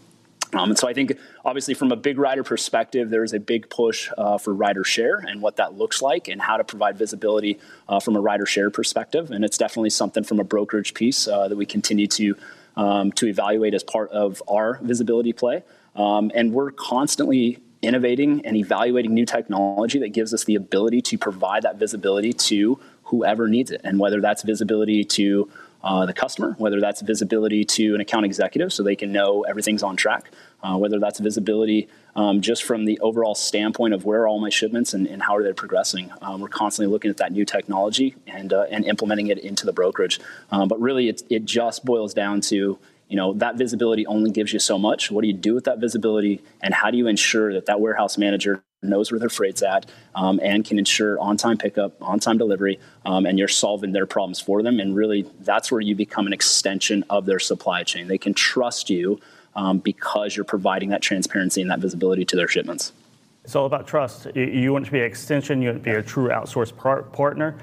Um, 0.53 0.71
and 0.71 0.79
so 0.79 0.88
I 0.88 0.94
think, 0.94 1.19
obviously, 1.44 1.75
from 1.75 1.91
a 1.91 1.97
big 1.97 2.17
Ryder 2.17 2.44
perspective, 2.44 3.11
there 3.11 3.25
is 3.25 3.32
a 3.32 3.41
big 3.41 3.69
push 3.69 4.09
uh, 4.17 4.38
for 4.38 4.55
RyderShare 4.55 5.25
and 5.29 5.43
what 5.43 5.56
that 5.56 5.76
looks 5.76 6.00
like 6.00 6.29
and 6.29 6.41
how 6.41 6.56
to 6.56 6.65
provide 6.65 6.97
visibility 6.97 7.59
uh, 7.88 7.99
from 7.99 8.15
a 8.15 8.23
RyderShare 8.23 8.73
perspective. 8.73 9.32
And 9.32 9.44
it's 9.44 9.59
definitely 9.59 9.91
something 9.91 10.23
from 10.23 10.38
a 10.38 10.44
brokerage 10.44 10.94
piece 10.94 11.26
uh, 11.26 11.49
that 11.49 11.56
we 11.56 11.67
continue 11.67 12.06
to 12.06 12.37
um, 12.76 13.12
to 13.12 13.26
evaluate 13.26 13.73
as 13.73 13.85
part 13.85 14.11
of 14.11 14.43
our 14.49 14.81
visibility 14.82 15.32
play. 15.32 15.62
Um, 15.94 16.32
and 16.35 16.53
we're 16.53 16.73
constantly 16.73 17.61
innovating 17.84 18.44
and 18.44 18.56
evaluating 18.56 19.14
new 19.14 19.26
technology 19.26 19.98
that 20.00 20.10
gives 20.10 20.32
us 20.34 20.44
the 20.44 20.54
ability 20.54 21.02
to 21.02 21.19
provide 21.19 21.62
that 21.62 21.76
visibility 21.76 22.32
to 22.32 22.78
whoever 23.04 23.46
needs 23.48 23.70
it. 23.70 23.81
And 23.84 23.98
whether 23.98 24.20
that's 24.20 24.42
visibility 24.42 25.04
to 25.04 25.50
uh, 25.82 26.06
the 26.06 26.14
customer, 26.14 26.54
whether 26.56 26.81
that's 26.81 27.02
visibility 27.02 27.62
to 27.62 27.94
an 27.94 28.00
account 28.00 28.25
executive 28.25 28.72
so 28.72 28.82
they 28.82 28.96
can 28.96 29.12
know 29.12 29.42
everything's 29.42 29.82
on 29.82 29.96
track, 29.96 30.31
uh, 30.62 30.78
whether 30.78 30.98
that's 30.98 31.20
visibility 31.20 31.88
um, 32.16 32.40
just 32.40 32.62
from 32.62 32.86
the 32.86 32.98
overall 33.00 33.34
standpoint 33.34 33.92
of 33.92 34.06
where 34.06 34.22
are 34.22 34.28
all 34.28 34.40
my 34.40 34.48
shipments 34.48 34.94
and, 34.94 35.06
and 35.06 35.22
how 35.22 35.37
are 35.37 35.42
they 35.42 35.52
progressing. 35.52 36.10
Um, 36.22 36.40
we're 36.40 36.48
constantly 36.48 36.90
looking 36.90 37.10
at 37.10 37.19
that 37.19 37.32
new 37.32 37.44
technology 37.44 38.16
and, 38.26 38.52
uh, 38.52 38.62
and 38.70 38.87
implementing 38.87 39.26
it 39.26 39.38
into 39.38 39.66
the 39.66 39.75
brokerage. 39.75 40.20
Um, 40.50 40.69
but 40.69 40.80
really, 40.80 41.10
it, 41.10 41.22
it 41.28 41.44
just 41.44 41.84
boils 41.84 42.14
down 42.14 42.40
to 42.42 42.78
you 43.14 43.16
know 43.16 43.32
that 43.34 43.55
visibility 43.56 44.05
only 44.08 44.32
gives 44.32 44.52
you 44.52 44.58
so 44.58 44.76
much. 44.76 45.08
What 45.08 45.20
do 45.22 45.28
you 45.28 45.38
do 45.49 45.55
with 45.55 45.66
that 45.66 45.78
visibility, 45.78 46.43
and 46.61 46.75
how 46.75 46.90
do 46.90 46.99
you 46.99 47.06
ensure 47.06 47.52
that 47.52 47.66
that 47.66 47.81
warehouse 47.81 48.19
manager 48.19 48.64
knows 48.82 49.12
where 49.12 49.21
their 49.21 49.28
freight's 49.28 49.62
at, 49.62 49.87
um, 50.16 50.40
and 50.42 50.64
can 50.64 50.80
ensure 50.80 51.16
on-time 51.21 51.56
pickup, 51.56 51.92
on-time 52.02 52.38
delivery, 52.38 52.80
um, 53.06 53.25
and 53.25 53.38
you're 53.38 53.47
solving 53.47 53.92
their 53.92 54.04
problems 54.04 54.40
for 54.40 54.64
them. 54.64 54.80
And 54.80 54.97
really, 54.97 55.30
that's 55.38 55.71
where 55.71 55.80
you 55.80 55.94
become 55.94 56.26
an 56.26 56.33
extension 56.33 57.04
of 57.09 57.25
their 57.25 57.38
supply 57.38 57.85
chain. 57.85 58.09
They 58.09 58.18
can 58.18 58.35
trust 58.35 58.90
you 58.90 59.21
um, 59.54 59.78
because 59.78 60.35
you're 60.35 60.44
providing 60.44 60.88
that 60.88 61.00
transparency 61.00 61.62
and 61.62 61.71
that 61.71 61.78
visibility 61.78 62.25
to 62.25 62.35
their 62.35 62.49
shipments. 62.49 62.92
It's 63.44 63.54
all 63.54 63.66
about 63.66 63.87
trust. 63.87 64.26
You 64.35 64.73
want 64.73 64.87
to 64.87 64.90
be 64.90 64.99
an 64.99 65.04
extension. 65.04 65.62
You 65.62 65.68
want 65.68 65.85
to 65.85 65.90
be 65.90 65.97
a 65.97 66.02
true 66.02 66.30
outsourced 66.30 66.76
par- 66.76 67.04
partner. 67.04 67.54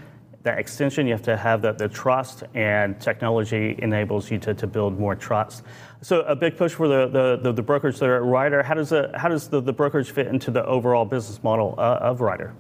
That 0.44 0.58
extension, 0.58 1.06
you 1.06 1.14
have 1.14 1.22
to 1.24 1.38
have 1.38 1.62
the, 1.62 1.72
the 1.72 1.88
trust, 1.88 2.44
and 2.56 3.00
technology 3.00 3.76
enables 3.80 4.32
you 4.32 4.40
to, 4.40 4.54
to 4.56 4.66
build 4.66 5.00
more 5.00 5.16
trust. 5.16 5.64
So 6.02 6.22
a 6.22 6.36
big 6.36 6.58
push 6.58 6.74
for 6.74 6.88
the, 6.88 7.08
the, 7.08 7.40
the, 7.44 7.54
the 7.54 7.62
brokerage 7.62 8.00
there 8.00 8.16
at 8.16 8.24
Ryder. 8.24 8.64
How 8.64 8.74
does, 8.74 8.90
the, 8.90 9.12
how 9.16 9.30
does 9.30 9.50
the, 9.50 9.62
the 9.62 9.74
brokerage 9.74 10.10
fit 10.10 10.28
into 10.28 10.50
the 10.50 10.66
overall 10.66 11.06
business 11.06 11.44
model 11.44 11.76
uh, 11.78 12.00
of 12.02 12.22
Ryder? 12.22 12.56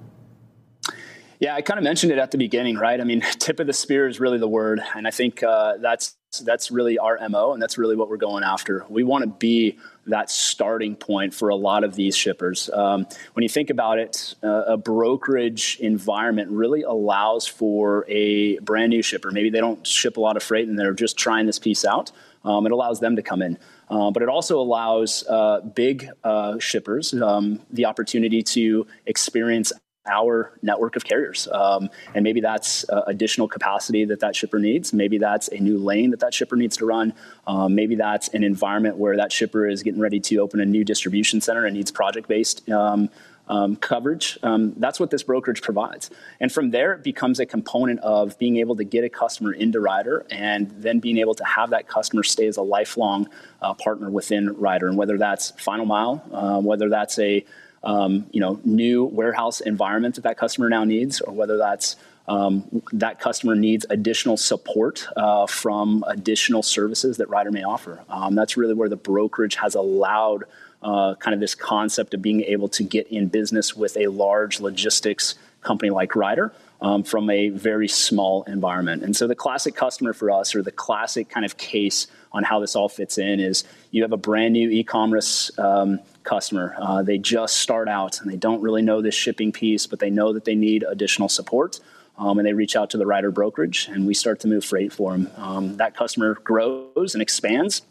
Yeah, 1.39 1.55
I 1.55 1.63
kind 1.63 1.79
of 1.79 1.83
mentioned 1.83 2.11
it 2.11 2.19
at 2.19 2.29
the 2.29 2.37
beginning, 2.37 2.77
right? 2.77 3.01
I 3.01 3.03
mean, 3.03 3.21
tip 3.39 3.59
of 3.59 3.65
the 3.65 3.73
spear 3.73 4.07
is 4.07 4.19
really 4.19 4.37
the 4.37 4.47
word, 4.47 4.79
and 4.95 5.07
I 5.07 5.11
think 5.11 5.41
uh, 5.41 5.77
that's 5.77 6.15
that's 6.39 6.71
really 6.71 6.97
our 6.97 7.17
mo, 7.29 7.53
and 7.53 7.61
that's 7.61 7.77
really 7.77 7.95
what 7.95 8.09
we're 8.09 8.17
going 8.17 8.43
after. 8.43 8.85
We 8.89 9.03
want 9.03 9.23
to 9.23 9.29
be 9.29 9.77
that 10.07 10.31
starting 10.31 10.95
point 10.95 11.33
for 11.33 11.49
a 11.49 11.55
lot 11.55 11.83
of 11.83 11.95
these 11.95 12.15
shippers. 12.15 12.69
Um, 12.73 13.05
when 13.33 13.43
you 13.43 13.49
think 13.49 13.69
about 13.69 13.99
it, 13.99 14.35
uh, 14.43 14.63
a 14.67 14.77
brokerage 14.77 15.77
environment 15.79 16.49
really 16.49 16.83
allows 16.83 17.45
for 17.45 18.05
a 18.07 18.57
brand 18.59 18.91
new 18.91 19.01
shipper. 19.01 19.31
Maybe 19.31 19.49
they 19.49 19.59
don't 19.59 19.85
ship 19.85 20.17
a 20.17 20.21
lot 20.21 20.37
of 20.37 20.43
freight 20.43 20.67
and 20.67 20.79
they're 20.79 20.93
just 20.93 21.17
trying 21.17 21.45
this 21.45 21.59
piece 21.59 21.85
out. 21.85 22.11
Um, 22.43 22.65
it 22.65 22.71
allows 22.71 22.99
them 22.99 23.15
to 23.17 23.21
come 23.21 23.41
in. 23.41 23.59
Uh, 23.89 24.09
but 24.09 24.23
it 24.23 24.29
also 24.29 24.59
allows 24.59 25.23
uh, 25.27 25.59
big 25.59 26.09
uh, 26.23 26.57
shippers 26.59 27.13
um, 27.13 27.59
the 27.69 27.85
opportunity 27.85 28.41
to 28.41 28.87
experience 29.05 29.71
our 30.09 30.57
network 30.61 30.95
of 30.95 31.03
carriers. 31.03 31.47
Um, 31.51 31.89
and 32.15 32.23
maybe 32.23 32.41
that's 32.41 32.89
uh, 32.89 33.03
additional 33.07 33.47
capacity 33.47 34.05
that 34.05 34.19
that 34.21 34.35
shipper 34.35 34.57
needs. 34.57 34.93
Maybe 34.93 35.17
that's 35.17 35.47
a 35.49 35.59
new 35.59 35.77
lane 35.77 36.11
that 36.11 36.19
that 36.21 36.33
shipper 36.33 36.55
needs 36.55 36.77
to 36.77 36.85
run. 36.85 37.13
Um, 37.45 37.75
maybe 37.75 37.95
that's 37.95 38.29
an 38.29 38.43
environment 38.43 38.97
where 38.97 39.15
that 39.17 39.31
shipper 39.31 39.67
is 39.67 39.83
getting 39.83 40.01
ready 40.01 40.19
to 40.21 40.37
open 40.37 40.59
a 40.59 40.65
new 40.65 40.83
distribution 40.83 41.39
center 41.39 41.65
and 41.65 41.75
needs 41.75 41.91
project 41.91 42.27
based. 42.27 42.69
Um, 42.69 43.09
um, 43.47 43.75
coverage. 43.75 44.39
Um, 44.43 44.73
that's 44.77 44.97
what 44.97 45.11
this 45.11 45.23
brokerage 45.23 45.61
provides. 45.61 46.09
And 46.39 46.49
from 46.51 46.71
there, 46.71 46.93
it 46.93 47.03
becomes 47.03 47.39
a 47.39 47.45
component 47.45 47.99
of 47.99 48.37
being 48.39 48.57
able 48.57 48.77
to 48.77 48.85
get 48.85 49.03
a 49.03 49.09
customer 49.09 49.51
into 49.51 49.81
Ryder 49.81 50.25
and 50.31 50.71
then 50.77 50.99
being 50.99 51.17
able 51.17 51.33
to 51.33 51.43
have 51.43 51.71
that 51.71 51.85
customer 51.87 52.23
stay 52.23 52.47
as 52.47 52.55
a 52.55 52.61
lifelong 52.61 53.27
uh, 53.61 53.73
partner 53.73 54.09
within 54.09 54.55
Ryder. 54.55 54.87
And 54.87 54.97
whether 54.97 55.17
that's 55.17 55.51
final 55.51 55.85
mile, 55.85 56.23
uh, 56.31 56.61
whether 56.61 56.87
that's 56.87 57.19
a 57.19 57.45
um, 57.83 58.25
you 58.31 58.39
know, 58.39 58.59
new 58.63 59.03
warehouse 59.05 59.59
environment 59.59 60.15
that 60.15 60.21
that 60.21 60.37
customer 60.37 60.69
now 60.69 60.83
needs, 60.83 61.21
or 61.21 61.33
whether 61.33 61.57
that's 61.57 61.95
um, 62.27 62.81
that 62.93 63.19
customer 63.19 63.55
needs 63.55 63.85
additional 63.89 64.37
support 64.37 65.07
uh, 65.17 65.47
from 65.47 66.03
additional 66.07 66.63
services 66.63 67.17
that 67.17 67.29
Ryder 67.29 67.51
may 67.51 67.63
offer. 67.63 68.03
Um, 68.09 68.35
that's 68.35 68.55
really 68.57 68.73
where 68.73 68.89
the 68.89 68.95
brokerage 68.95 69.55
has 69.55 69.75
allowed 69.75 70.43
uh, 70.83 71.15
kind 71.15 71.33
of 71.33 71.39
this 71.39 71.55
concept 71.55 72.13
of 72.13 72.21
being 72.21 72.41
able 72.41 72.69
to 72.69 72.83
get 72.83 73.07
in 73.07 73.27
business 73.27 73.75
with 73.75 73.97
a 73.97 74.07
large 74.07 74.59
logistics 74.59 75.35
company 75.61 75.89
like 75.89 76.15
Ryder. 76.15 76.53
Um, 76.83 77.03
from 77.03 77.29
a 77.29 77.49
very 77.49 77.87
small 77.87 78.41
environment. 78.45 79.03
And 79.03 79.15
so 79.15 79.27
the 79.27 79.35
classic 79.35 79.75
customer 79.75 80.13
for 80.13 80.31
us, 80.31 80.55
or 80.55 80.63
the 80.63 80.71
classic 80.71 81.29
kind 81.29 81.45
of 81.45 81.55
case 81.55 82.07
on 82.33 82.43
how 82.43 82.59
this 82.59 82.75
all 82.75 82.89
fits 82.89 83.17
in, 83.17 83.39
is 83.39 83.63
you 83.91 84.01
have 84.03 84.11
a 84.11 84.17
brand 84.17 84.53
new 84.53 84.69
e 84.69 84.83
commerce 84.83 85.51
um, 85.57 85.99
customer. 86.23 86.75
Uh, 86.77 87.01
they 87.01 87.17
just 87.17 87.57
start 87.57 87.87
out 87.87 88.21
and 88.21 88.31
they 88.31 88.37
don't 88.37 88.61
really 88.61 88.81
know 88.81 89.01
this 89.01 89.15
shipping 89.15 89.51
piece, 89.51 89.87
but 89.87 89.99
they 89.99 90.09
know 90.09 90.33
that 90.33 90.45
they 90.45 90.55
need 90.55 90.83
additional 90.87 91.29
support. 91.29 91.79
Um, 92.17 92.37
and 92.37 92.45
they 92.45 92.53
reach 92.53 92.75
out 92.75 92.91
to 92.91 92.97
the 92.97 93.05
Ryder 93.05 93.31
brokerage, 93.31 93.87
and 93.87 94.05
we 94.05 94.13
start 94.13 94.39
to 94.41 94.47
move 94.47 94.63
freight 94.63 94.93
for 94.93 95.11
them. 95.11 95.29
Um, 95.37 95.77
that 95.77 95.95
customer 95.95 96.35
grows 96.35 97.15
and 97.15 97.21
expands. 97.21 97.81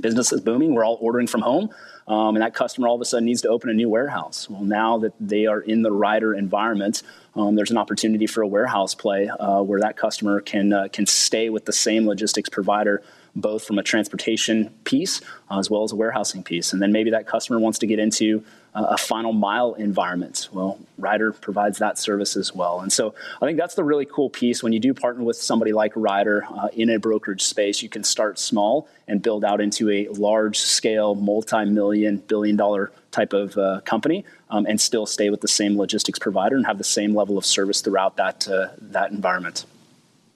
Business 0.00 0.32
is 0.32 0.40
booming. 0.40 0.74
We're 0.74 0.84
all 0.84 0.98
ordering 1.00 1.26
from 1.26 1.42
home. 1.42 1.70
Um, 2.08 2.36
and 2.36 2.42
that 2.42 2.54
customer 2.54 2.88
all 2.88 2.94
of 2.94 3.00
a 3.02 3.04
sudden 3.04 3.26
needs 3.26 3.42
to 3.42 3.48
open 3.48 3.68
a 3.68 3.74
new 3.74 3.88
warehouse. 3.88 4.48
Well, 4.48 4.64
now 4.64 4.98
that 4.98 5.12
they 5.20 5.44
are 5.46 5.60
in 5.60 5.82
the 5.82 5.92
Ryder 5.92 6.34
environment, 6.34 7.02
um, 7.36 7.54
there's 7.54 7.70
an 7.70 7.76
opportunity 7.76 8.26
for 8.26 8.42
a 8.42 8.48
warehouse 8.48 8.94
play 8.94 9.28
uh, 9.28 9.60
where 9.62 9.80
that 9.80 9.96
customer 9.96 10.40
can 10.40 10.72
uh, 10.72 10.88
can 10.90 11.04
stay 11.04 11.50
with 11.50 11.66
the 11.66 11.72
same 11.72 12.06
logistics 12.06 12.48
provider 12.48 13.02
both 13.40 13.64
from 13.64 13.78
a 13.78 13.82
transportation 13.82 14.70
piece 14.84 15.20
uh, 15.50 15.58
as 15.58 15.70
well 15.70 15.82
as 15.82 15.92
a 15.92 15.96
warehousing 15.96 16.42
piece. 16.42 16.72
And 16.72 16.82
then 16.82 16.92
maybe 16.92 17.10
that 17.10 17.26
customer 17.26 17.58
wants 17.58 17.78
to 17.80 17.86
get 17.86 17.98
into 17.98 18.44
uh, 18.74 18.86
a 18.90 18.98
final 18.98 19.32
mile 19.32 19.74
environment. 19.74 20.48
Well, 20.52 20.78
Ryder 20.98 21.32
provides 21.32 21.78
that 21.78 21.98
service 21.98 22.36
as 22.36 22.54
well. 22.54 22.80
And 22.80 22.92
so 22.92 23.14
I 23.40 23.46
think 23.46 23.58
that's 23.58 23.74
the 23.74 23.84
really 23.84 24.04
cool 24.04 24.30
piece. 24.30 24.62
When 24.62 24.72
you 24.72 24.80
do 24.80 24.94
partner 24.94 25.24
with 25.24 25.36
somebody 25.36 25.72
like 25.72 25.92
Ryder 25.96 26.44
uh, 26.50 26.68
in 26.72 26.90
a 26.90 26.98
brokerage 26.98 27.42
space, 27.42 27.82
you 27.82 27.88
can 27.88 28.04
start 28.04 28.38
small 28.38 28.88
and 29.06 29.22
build 29.22 29.44
out 29.44 29.60
into 29.60 29.90
a 29.90 30.08
large 30.08 30.58
scale, 30.58 31.14
multi 31.14 31.64
million, 31.64 32.18
billion 32.18 32.56
dollar 32.56 32.92
type 33.10 33.32
of 33.32 33.56
uh, 33.56 33.80
company 33.84 34.24
um, 34.50 34.66
and 34.66 34.80
still 34.80 35.06
stay 35.06 35.30
with 35.30 35.40
the 35.40 35.48
same 35.48 35.78
logistics 35.78 36.18
provider 36.18 36.56
and 36.56 36.66
have 36.66 36.78
the 36.78 36.84
same 36.84 37.14
level 37.14 37.38
of 37.38 37.44
service 37.44 37.80
throughout 37.80 38.16
that, 38.16 38.46
uh, 38.48 38.68
that 38.80 39.10
environment. 39.10 39.64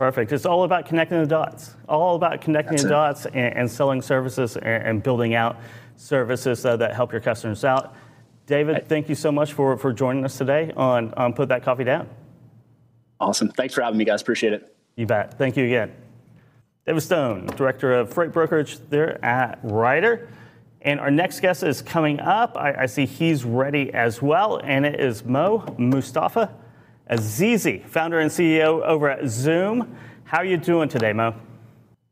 Perfect. 0.03 0.33
It's 0.33 0.47
all 0.47 0.65
about 0.65 0.85
connecting 0.85 1.21
the 1.21 1.29
dots. 1.29 1.77
All 1.89 2.17
about 2.17 2.41
connecting 2.41 2.73
That's 2.73 2.83
the 2.83 2.89
it. 2.89 2.91
dots 2.91 3.27
and, 3.27 3.57
and, 3.57 3.71
selling 3.71 4.03
services 4.03 4.57
and, 4.57 4.67
and 4.67 5.01
building 5.01 5.37
out 5.37 5.61
services 5.95 6.67
uh, 6.67 6.77
that 6.79 6.93
help 6.93 7.13
your 7.13 7.21
customers 7.21 7.65
out. 7.65 7.95
David, 8.47 8.89
thank 8.89 9.09
you 9.09 9.15
so 9.15 9.31
much 9.31 9.53
for, 9.53 9.77
for 9.77 9.93
joining 9.93 10.25
us 10.25 10.37
today 10.37 10.73
on, 10.77 11.15
on 11.15 11.33
Put 11.35 11.51
That 11.51 11.63
Coffee 11.63 11.85
Down. 11.85 12.09
Awesome. 13.21 13.49
Thanks 13.51 13.75
for 13.75 13.83
having 13.83 13.97
me, 13.97 14.05
guys. 14.05 14.23
Appreciate 14.23 14.53
it. 14.53 14.75
You 14.97 15.07
bet. 15.07 15.39
Thank 15.39 15.57
you 15.57 15.67
again. 15.67 15.95
David 16.85 17.03
Stone, 17.03 17.47
Director 17.55 17.93
of 17.93 18.13
Freight 18.13 18.33
Brokerage 18.33 18.79
there 18.91 19.25
at 19.25 19.61
Ryder. 19.63 20.29
And 20.81 20.99
our 20.99 21.13
next 21.13 21.39
guest 21.39 21.63
is 21.63 21.81
coming 21.81 22.19
up. 22.19 22.57
I, 22.57 22.75
I 22.75 22.87
see 22.87 23.07
he's 23.07 23.45
ready 23.45 23.95
as 23.95 24.21
well, 24.21 24.61
and 24.65 24.85
it 24.85 24.99
is 24.99 25.25
Mo 25.25 25.65
Mustafa. 25.79 26.53
Azizi, 27.13 27.87
founder 27.87 28.21
and 28.21 28.31
CEO 28.31 28.83
over 28.87 29.11
at 29.11 29.21
Zuum. 29.25 29.87
How 30.25 30.39
are 30.39 30.47
you 30.47 30.57
doing 30.57 30.89
today, 30.89 31.13
Mo? 31.13 31.35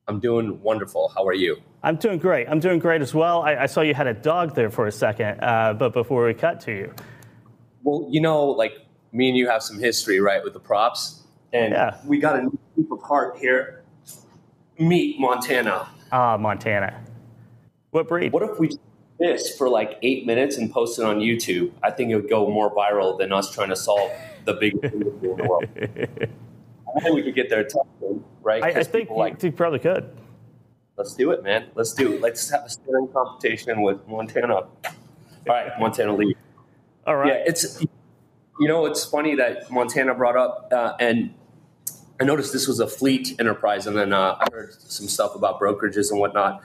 I'm 0.07 0.21
doing 0.21 0.61
wonderful. 0.61 1.11
How 1.17 1.27
are 1.27 1.33
you? 1.33 1.57
I'm 1.83 1.97
doing 1.97 2.19
great. 2.19 2.47
I'm 2.51 2.61
doing 2.61 2.79
great 2.79 3.01
as 3.01 3.15
well. 3.15 3.41
I, 3.41 3.57
I 3.57 3.67
saw 3.67 3.81
you 3.81 3.95
had 3.95 4.07
a 4.07 4.13
dog 4.13 4.55
there 4.55 4.69
for 4.69 4.89
a 4.89 4.93
second, 4.93 5.41
uh, 5.41 5.73
but 5.73 5.95
before 5.95 6.27
we 6.27 6.35
cut 6.35 6.61
to 6.63 6.73
you. 6.73 6.95
Well, 7.83 8.09
you 8.11 8.21
know, 8.21 8.45
like 8.45 8.75
me 9.11 9.31
and 9.31 9.39
you 9.39 9.49
have 9.49 9.63
some 9.63 9.79
history, 9.79 10.21
right, 10.21 10.45
with 10.45 10.53
the 10.53 10.61
props. 10.61 11.23
And 11.55 11.73
yeah. 11.73 11.97
we 12.05 12.19
got 12.19 12.39
a 12.39 12.43
new 12.43 12.59
group 12.75 12.93
of 12.93 13.01
heart 13.03 13.39
here. 13.39 13.83
Meet 14.79 15.19
Montana. 15.19 15.89
Ah, 16.13 16.37
Montana. 16.37 17.03
What 17.91 18.07
breed? 18.07 18.33
What 18.33 18.43
if 18.43 18.59
we 18.59 18.69
this 19.19 19.57
for 19.57 19.71
like 19.71 19.99
eight 20.03 20.27
minutes 20.27 20.59
and 20.59 20.71
post 20.71 20.99
it 20.99 21.07
on 21.07 21.21
YouTube? 21.21 21.73
I 21.83 21.91
think 21.91 22.11
it 22.11 22.17
would 22.17 22.29
go 22.29 22.51
more 22.51 22.75
viral 22.75 23.19
than 23.19 23.33
us 23.33 23.51
trying 23.51 23.71
to 23.71 23.77
solve 23.77 24.11
the 24.45 24.55
biggest 24.55 24.85
industry 24.95 25.31
in 25.31 25.37
the 25.37 25.45
world. 25.45 25.65
I 26.97 27.01
think 27.01 27.15
we 27.15 27.23
could 27.23 27.35
get 27.35 27.49
there 27.51 27.65
tough, 27.65 27.87
right? 28.43 28.63
I, 28.63 28.81
I 28.81 28.83
think 28.83 29.11
like, 29.11 29.43
you 29.43 29.53
probably 29.53 29.79
could. 29.79 30.11
Let's 30.97 31.15
do 31.15 31.31
it, 31.31 31.43
man. 31.43 31.67
Let's 31.75 31.95
do 31.95 32.13
it. 32.15 32.21
Let's 32.21 32.51
have 32.51 32.65
a 32.65 32.69
staring 32.69 33.09
competition 33.09 33.81
with 33.83 34.07
Montana. 34.07 34.55
All 34.55 34.69
right, 35.47 35.73
Montana 35.79 36.15
lead. 36.15 36.37
All 37.07 37.17
right. 37.17 37.29
Yeah, 37.29 37.45
it's 37.47 37.81
you 37.81 38.69
know 38.69 38.85
it's 38.87 39.05
funny 39.05 39.35
that 39.37 39.71
Montana 39.71 40.15
brought 40.15 40.37
up, 40.37 40.69
uh, 40.73 40.95
and 41.01 41.33
I 42.21 42.25
noticed 42.25 42.53
this 42.53 42.69
was 42.69 42.81
a 42.81 42.87
fleet 42.87 43.35
enterprise, 43.39 43.87
and 43.87 43.97
then 43.97 44.13
uh, 44.13 44.37
I 44.39 44.47
heard 44.53 44.75
some 44.75 45.09
stuff 45.09 45.35
about 45.35 45.59
brokerages 45.59 46.11
and 46.11 46.21
whatnot. 46.21 46.63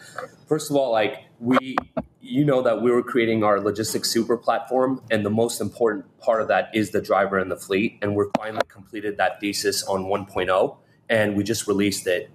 First 0.48 0.70
of 0.70 0.75
all, 0.75 0.91
like 0.91 1.24
we 1.39 1.77
you 2.25 2.44
know 2.44 2.62
that 2.63 2.82
we 2.82 2.89
were 2.89 3.03
creating 3.03 3.44
our 3.44 3.60
logistics 3.60 4.10
super 4.10 4.36
platform 4.36 5.00
and 5.12 5.24
the 5.24 5.29
most 5.29 5.62
important 5.62 6.05
part 6.17 6.41
of 6.41 6.48
that 6.48 6.72
is 6.74 6.89
the 6.89 7.00
driver 7.00 7.38
and 7.38 7.51
the 7.51 7.55
fleet 7.55 8.00
and 8.01 8.15
we're 8.15 8.29
finally 8.36 8.63
completed 8.67 9.17
that 9.17 9.39
thesis 9.39 9.84
on 9.84 10.05
1.0 10.05 10.77
and 11.08 11.36
we 11.36 11.44
just 11.44 11.67
released 11.67 12.08
it. 12.08 12.32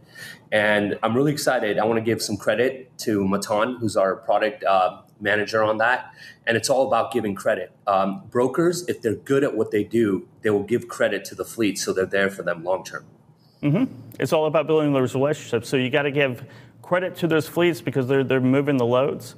And 0.52 0.96
i'm 1.02 1.16
really 1.16 1.32
excited. 1.32 1.78
I 1.78 1.84
want 1.84 1.96
to 1.96 2.04
give 2.04 2.22
some 2.22 2.36
credit 2.36 2.96
to 2.98 3.26
matan 3.26 3.76
who's 3.76 3.96
our 3.96 4.16
product 4.16 4.62
uh, 4.62 5.02
manager 5.20 5.64
on 5.64 5.78
that 5.78 6.14
and 6.46 6.56
it's 6.56 6.70
all 6.70 6.86
about 6.86 7.12
giving 7.12 7.34
credit. 7.34 7.72
Um, 7.88 8.22
brokers 8.30 8.88
if 8.88 9.02
they're 9.02 9.16
good 9.16 9.42
at 9.42 9.56
what 9.56 9.72
they 9.72 9.82
do 9.82 10.28
they 10.42 10.50
will 10.50 10.62
give 10.62 10.86
credit 10.86 11.24
to 11.26 11.34
the 11.34 11.44
fleet 11.44 11.78
so 11.78 11.92
they're 11.92 12.06
there 12.06 12.30
for 12.30 12.44
them 12.44 12.62
long 12.62 12.84
term. 12.84 13.04
Mm-hmm. 13.60 13.92
it's 14.20 14.32
all 14.32 14.46
about 14.46 14.68
building 14.68 14.92
those 14.92 15.14
relationships. 15.14 15.68
So 15.68 15.76
you 15.76 15.90
got 15.90 16.02
to 16.02 16.12
give 16.12 16.44
credit 16.80 17.16
to 17.16 17.26
those 17.26 17.46
fleets 17.46 17.80
because 17.80 18.06
they're, 18.06 18.24
they're 18.24 18.40
moving 18.40 18.76
the 18.76 18.86
loads 18.86 19.34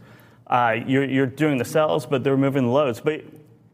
uh, 0.52 0.76
you're, 0.87 1.04
you're, 1.04 1.26
doing 1.26 1.56
the 1.56 1.64
sales, 1.64 2.04
but 2.04 2.23
they're 2.23 2.37
moving 2.37 2.64
the 2.64 2.71
loads. 2.71 3.00
But 3.00 3.25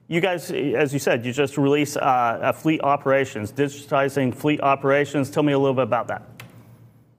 you 0.06 0.20
guys, 0.20 0.52
as 0.52 0.92
you 0.92 1.00
said, 1.00 1.26
you 1.26 1.32
just 1.32 1.58
released 1.58 1.96
uh, 1.96 2.52
fleet 2.52 2.80
operations, 2.82 3.50
digitizing 3.50 4.32
fleet 4.32 4.60
operations. 4.60 5.28
Tell 5.28 5.42
me 5.42 5.52
a 5.52 5.58
little 5.58 5.74
bit 5.74 5.82
about 5.82 6.06
that. 6.06 6.22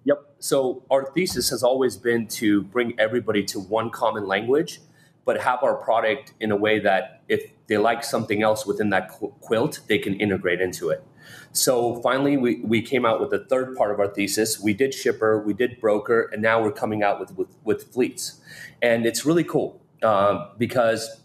Yep. 0.05 0.35
So 0.39 0.83
our 0.89 1.11
thesis 1.11 1.49
has 1.49 1.61
always 1.61 1.97
been 1.97 2.25
to 2.27 2.61
bring 2.63 2.97
everybody 2.97 3.43
to 3.45 3.59
one 3.59 3.89
common 3.89 4.25
language, 4.25 4.79
but 5.25 5.41
have 5.41 5.61
our 5.61 5.75
product 5.75 6.33
in 6.39 6.51
a 6.51 6.55
way 6.55 6.79
that 6.79 7.21
if 7.27 7.51
they 7.67 7.77
like 7.77 8.05
something 8.05 8.41
else 8.41 8.65
within 8.65 8.89
that 8.91 9.09
quilt, 9.09 9.81
they 9.87 9.97
can 9.97 10.17
integrate 10.21 10.61
into 10.61 10.89
it. 10.89 11.03
So 11.51 12.01
finally, 12.01 12.37
we, 12.37 12.61
we 12.63 12.81
came 12.81 13.05
out 13.05 13.19
with 13.19 13.31
the 13.31 13.39
third 13.39 13.75
part 13.75 13.91
of 13.91 13.99
our 13.99 14.07
thesis. 14.07 14.59
We 14.59 14.73
did 14.73 14.93
shipper, 14.93 15.41
we 15.41 15.53
did 15.53 15.81
broker, 15.81 16.29
and 16.31 16.41
now 16.41 16.61
we're 16.61 16.71
coming 16.71 17.03
out 17.03 17.19
with, 17.19 17.35
with, 17.35 17.55
with 17.63 17.91
fleets. 17.91 18.39
And 18.81 19.05
it's 19.05 19.25
really 19.25 19.43
cool 19.43 19.81
um, 20.03 20.50
because 20.57 21.21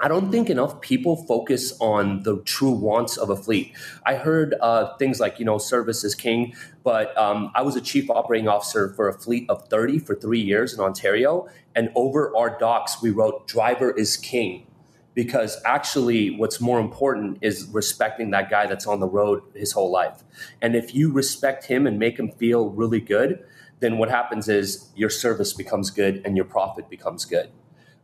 I 0.00 0.08
don't 0.08 0.32
think 0.32 0.50
enough 0.50 0.80
people 0.80 1.14
focus 1.14 1.72
on 1.80 2.24
the 2.24 2.38
true 2.38 2.72
wants 2.72 3.16
of 3.16 3.30
a 3.30 3.36
fleet. 3.36 3.72
I 4.04 4.16
heard 4.16 4.56
uh, 4.60 4.96
things 4.96 5.20
like, 5.20 5.38
you 5.38 5.44
know, 5.44 5.58
service 5.58 6.02
is 6.02 6.16
king, 6.16 6.54
but 6.82 7.16
um, 7.16 7.52
I 7.54 7.62
was 7.62 7.76
a 7.76 7.80
chief 7.80 8.10
operating 8.10 8.48
officer 8.48 8.92
for 8.94 9.08
a 9.08 9.14
fleet 9.14 9.48
of 9.48 9.68
30 9.68 10.00
for 10.00 10.16
three 10.16 10.40
years 10.40 10.74
in 10.74 10.80
Ontario. 10.80 11.48
And 11.76 11.90
over 11.94 12.36
our 12.36 12.58
docks, 12.58 13.00
we 13.00 13.10
wrote, 13.10 13.46
driver 13.46 13.92
is 13.92 14.16
king 14.16 14.66
because 15.14 15.60
actually 15.64 16.30
what's 16.30 16.60
more 16.60 16.80
important 16.80 17.38
is 17.40 17.68
respecting 17.72 18.30
that 18.30 18.50
guy 18.50 18.66
that's 18.66 18.86
on 18.86 18.98
the 18.98 19.06
road 19.06 19.42
his 19.54 19.72
whole 19.72 19.90
life 19.90 20.24
and 20.60 20.74
if 20.74 20.94
you 20.94 21.12
respect 21.12 21.66
him 21.66 21.86
and 21.86 21.98
make 21.98 22.18
him 22.18 22.30
feel 22.32 22.70
really 22.70 23.00
good 23.00 23.44
then 23.82 23.98
what 23.98 24.08
happens 24.08 24.48
is 24.48 24.88
your 24.94 25.10
service 25.10 25.52
becomes 25.52 25.90
good 25.90 26.22
and 26.24 26.36
your 26.36 26.46
profit 26.46 26.88
becomes 26.88 27.24
good. 27.24 27.50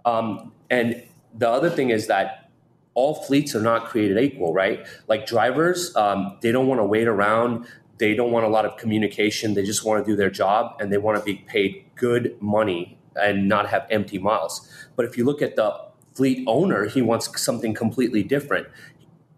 Um, 0.05 0.53
and 0.69 1.03
the 1.33 1.49
other 1.49 1.71
thing 1.71 1.91
is 1.91 2.09
that 2.09 2.51
all 2.95 3.15
fleets 3.15 3.55
are 3.55 3.63
not 3.63 3.87
created 3.87 4.19
equal 4.19 4.53
right? 4.53 4.87
Like 5.07 5.25
drivers 5.25 5.95
um, 5.97 6.37
they 6.43 6.53
don't 6.53 6.67
want 6.67 6.81
to 6.81 6.85
wait 6.85 7.09
around. 7.09 7.67
They 7.99 8.15
don't 8.15 8.33
want 8.33 8.45
a 8.45 8.49
lot 8.49 8.65
of 8.65 8.77
communication. 8.77 9.55
They 9.55 9.65
just 9.65 9.85
want 9.85 10.05
to 10.05 10.11
do 10.11 10.17
their 10.17 10.31
job 10.31 10.77
and 10.81 10.93
they 10.93 10.99
want 10.99 11.19
to 11.19 11.25
be 11.25 11.37
paid 11.37 11.85
good 11.95 12.37
money 12.41 12.99
and 13.17 13.49
not 13.49 13.69
have 13.69 13.87
empty 13.91 14.19
miles. 14.19 14.69
But 14.97 15.05
if 15.07 15.17
you 15.17 15.25
look 15.25 15.41
at 15.43 15.57
the 15.57 15.89
fleet 16.15 16.45
owner, 16.49 16.87
he 16.87 17.03
wants 17.03 17.41
something 17.41 17.75
completely 17.75 18.25
different. 18.25 18.67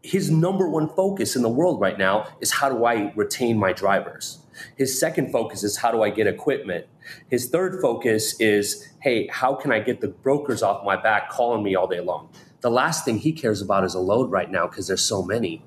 His 0.02 0.30
number 0.30 0.68
one 0.68 0.88
focus 0.88 1.36
in 1.36 1.42
the 1.42 1.48
world 1.48 1.80
right 1.80 1.98
now 1.98 2.26
is 2.40 2.50
how 2.50 2.68
do 2.68 2.84
I 2.84 3.12
retain 3.14 3.58
my 3.58 3.72
drivers? 3.72 4.38
His 4.76 4.98
second 4.98 5.32
focus 5.32 5.62
is 5.62 5.76
how 5.78 5.90
do 5.90 6.02
I 6.02 6.10
get 6.10 6.26
equipment? 6.26 6.86
His 7.28 7.48
third 7.48 7.80
focus 7.80 8.38
is, 8.40 8.88
hey, 9.00 9.26
how 9.28 9.54
can 9.54 9.72
I 9.72 9.80
get 9.80 10.00
the 10.00 10.08
brokers 10.08 10.62
off 10.62 10.84
my 10.84 10.96
back 10.96 11.30
calling 11.30 11.62
me 11.62 11.74
all 11.74 11.86
day 11.86 12.00
long? 12.00 12.30
The 12.60 12.70
last 12.70 13.04
thing 13.04 13.18
he 13.18 13.32
cares 13.32 13.62
about 13.62 13.84
is 13.84 13.94
a 13.94 14.00
load 14.00 14.30
right 14.30 14.50
now 14.50 14.66
because 14.66 14.86
there's 14.86 15.04
so 15.04 15.22
many. 15.22 15.62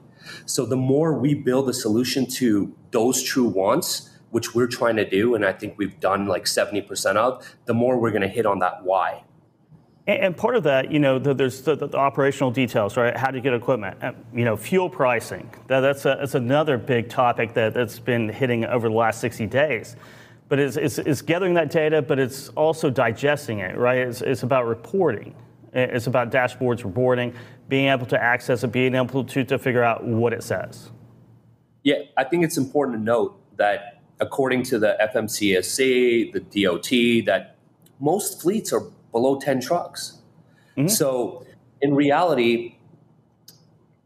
So 0.45 0.65
the 0.65 0.77
more 0.77 1.17
we 1.17 1.33
build 1.33 1.69
a 1.69 1.73
solution 1.73 2.27
to 2.31 2.73
those 2.91 3.21
true 3.21 3.47
wants, 3.47 4.09
which 4.29 4.55
we're 4.55 4.67
trying 4.67 4.95
to 4.95 5.07
do, 5.07 5.35
and 5.35 5.45
I 5.45 5.53
think 5.53 5.75
we've 5.77 5.99
done 5.99 6.25
like 6.27 6.45
70% 6.45 7.15
of, 7.15 7.55
the 7.65 7.73
more 7.73 7.99
we're 7.99 8.11
going 8.11 8.21
to 8.21 8.27
hit 8.27 8.45
on 8.45 8.59
that 8.59 8.83
why. 8.83 9.23
And 10.05 10.35
part 10.35 10.57
of 10.57 10.63
that, 10.63 10.91
you 10.91 10.99
know, 10.99 11.17
there's 11.17 11.61
the, 11.61 11.75
the, 11.75 11.95
operational 11.95 12.51
details, 12.51 12.97
right? 12.97 13.15
How 13.15 13.31
to 13.31 13.39
get 13.39 13.53
equipment, 13.53 13.97
you 14.33 14.43
know, 14.43 14.57
fuel 14.57 14.89
pricing. 14.89 15.49
That, 15.67 15.79
that's, 15.79 16.03
a, 16.03 16.17
that's 16.19 16.35
another 16.35 16.77
big 16.77 17.07
topic 17.07 17.53
that, 17.53 17.73
that's 17.73 17.99
been 17.99 18.27
hitting 18.27 18.65
over 18.65 18.89
the 18.89 18.95
last 18.95 19.21
60 19.21 19.47
days. 19.47 19.95
But 20.49 20.59
it's, 20.59 20.75
it's, 20.75 20.97
it's 20.97 21.21
gathering 21.21 21.53
that 21.53 21.71
data, 21.71 22.01
but 22.01 22.19
it's 22.19 22.49
also 22.49 22.89
digesting 22.89 23.59
it, 23.59 23.77
right? 23.77 23.99
It's, 23.99 24.21
it's 24.21 24.43
about 24.43 24.67
reporting. 24.67 25.35
It's 25.71 26.07
about 26.07 26.31
dashboards 26.31 26.83
reporting, 26.83 27.33
being 27.69 27.87
able 27.87 28.05
to 28.07 28.21
access 28.21 28.61
it, 28.65 28.73
being 28.73 28.95
able 28.95 29.23
to, 29.23 29.45
to 29.45 29.57
figure 29.57 29.83
out 29.83 30.03
what 30.03 30.33
it 30.33 30.43
says. 30.43 30.91
Yeah, 31.83 31.95
I 32.17 32.25
think 32.25 32.43
it's 32.43 32.57
important 32.57 32.99
to 32.99 33.03
note 33.03 33.39
that 33.55 34.01
according 34.19 34.63
to 34.63 34.79
the 34.79 34.97
FMCSA, 35.01 36.33
the 36.33 36.39
DOT, 36.41 37.25
that 37.25 37.55
most 37.99 38.41
fleets 38.41 38.73
are 38.73 38.83
below 39.13 39.39
10 39.39 39.61
trucks. 39.61 40.17
Mm-hmm. 40.77 40.89
So 40.89 41.45
in 41.81 41.95
reality, 41.95 42.77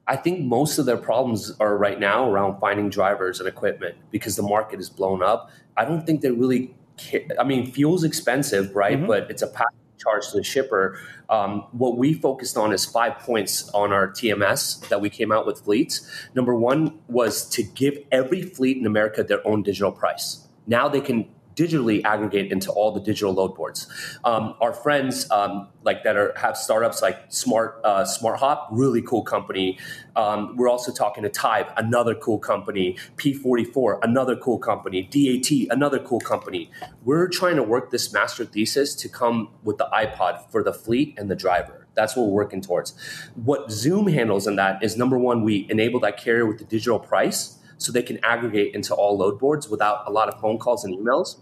I 0.05 0.15
think 0.15 0.41
most 0.41 0.77
of 0.77 0.85
their 0.85 0.97
problems 0.97 1.51
are 1.59 1.77
right 1.77 1.99
now 1.99 2.29
around 2.29 2.59
finding 2.59 2.89
drivers 2.89 3.39
and 3.39 3.49
equipment 3.49 3.95
because 4.11 4.35
the 4.35 4.43
market 4.43 4.79
is 4.79 4.89
blown 4.89 5.23
up. 5.23 5.49
I 5.75 5.85
don't 5.85 6.05
think 6.05 6.21
they 6.21 6.31
really 6.31 6.75
care. 6.97 7.27
I 7.39 7.43
mean, 7.43 7.71
fuel's 7.71 8.03
expensive, 8.03 8.75
right? 8.75 8.97
Mm-hmm. 8.97 9.07
But 9.07 9.31
it's 9.31 9.41
a 9.41 9.47
package 9.47 9.73
charge 9.97 10.29
to 10.29 10.37
the 10.37 10.43
shipper. 10.43 10.99
Um, 11.29 11.65
what 11.71 11.97
we 11.97 12.13
focused 12.13 12.57
on 12.57 12.71
is 12.71 12.85
five 12.85 13.19
points 13.19 13.69
on 13.69 13.91
our 13.91 14.07
TMS 14.07 14.87
that 14.89 15.01
we 15.01 15.09
came 15.09 15.31
out 15.31 15.45
with 15.45 15.61
fleets. 15.61 16.09
Number 16.35 16.55
one 16.55 16.99
was 17.07 17.49
to 17.49 17.63
give 17.63 17.97
every 18.11 18.43
fleet 18.43 18.77
in 18.77 18.85
America 18.85 19.23
their 19.23 19.45
own 19.45 19.63
digital 19.63 19.91
price. 19.91 20.47
Now 20.67 20.87
they 20.87 21.01
can 21.01 21.27
digitally 21.57 22.01
aggregate 22.05 22.51
into 22.51 22.71
all 22.71 22.91
the 22.91 23.01
digital 23.01 23.33
load 23.33 23.55
boards. 23.55 23.87
Um, 24.23 24.53
our 24.61 24.71
friends 24.71 25.29
um, 25.31 25.67
like 25.83 26.03
that 26.03 26.15
are 26.15 26.33
have 26.37 26.55
startups 26.55 27.01
like 27.01 27.17
Smart 27.29 27.81
uh, 27.83 28.03
SmartHop, 28.03 28.67
really 28.71 29.01
cool 29.01 29.23
company. 29.23 29.79
Um, 30.15 30.55
we're 30.55 30.69
also 30.69 30.93
talking 30.93 31.23
to 31.23 31.29
Tybe, 31.29 31.73
another 31.75 32.15
cool 32.15 32.37
company. 32.37 32.95
P44, 33.17 33.99
another 34.03 34.35
cool 34.35 34.59
company. 34.59 35.01
DAT, 35.03 35.75
another 35.75 35.99
cool 35.99 36.19
company. 36.19 36.69
We're 37.03 37.27
trying 37.27 37.55
to 37.55 37.63
work 37.63 37.89
this 37.91 38.13
master 38.13 38.45
thesis 38.45 38.93
to 38.95 39.09
come 39.09 39.49
with 39.63 39.77
the 39.77 39.87
iPod 39.91 40.51
for 40.51 40.63
the 40.63 40.73
fleet 40.73 41.15
and 41.17 41.29
the 41.29 41.35
driver. 41.35 41.87
That's 41.95 42.15
what 42.15 42.27
we're 42.27 42.33
working 42.33 42.61
towards. 42.61 42.93
What 43.33 43.69
Zuum 43.69 44.13
handles 44.13 44.45
in 44.45 44.55
that 44.57 44.83
is 44.83 44.97
number 44.97 45.17
one, 45.17 45.43
we 45.43 45.65
enable 45.69 45.99
that 46.01 46.17
carrier 46.17 46.45
with 46.45 46.59
the 46.59 46.65
digital 46.65 46.99
price 46.99 47.57
so 47.77 47.91
they 47.91 48.03
can 48.03 48.23
aggregate 48.23 48.73
into 48.75 48.93
all 48.93 49.17
load 49.17 49.39
boards 49.39 49.69
without 49.69 50.03
a 50.07 50.11
lot 50.11 50.27
of 50.27 50.39
phone 50.39 50.57
calls 50.57 50.83
and 50.83 50.95
emails. 50.95 51.39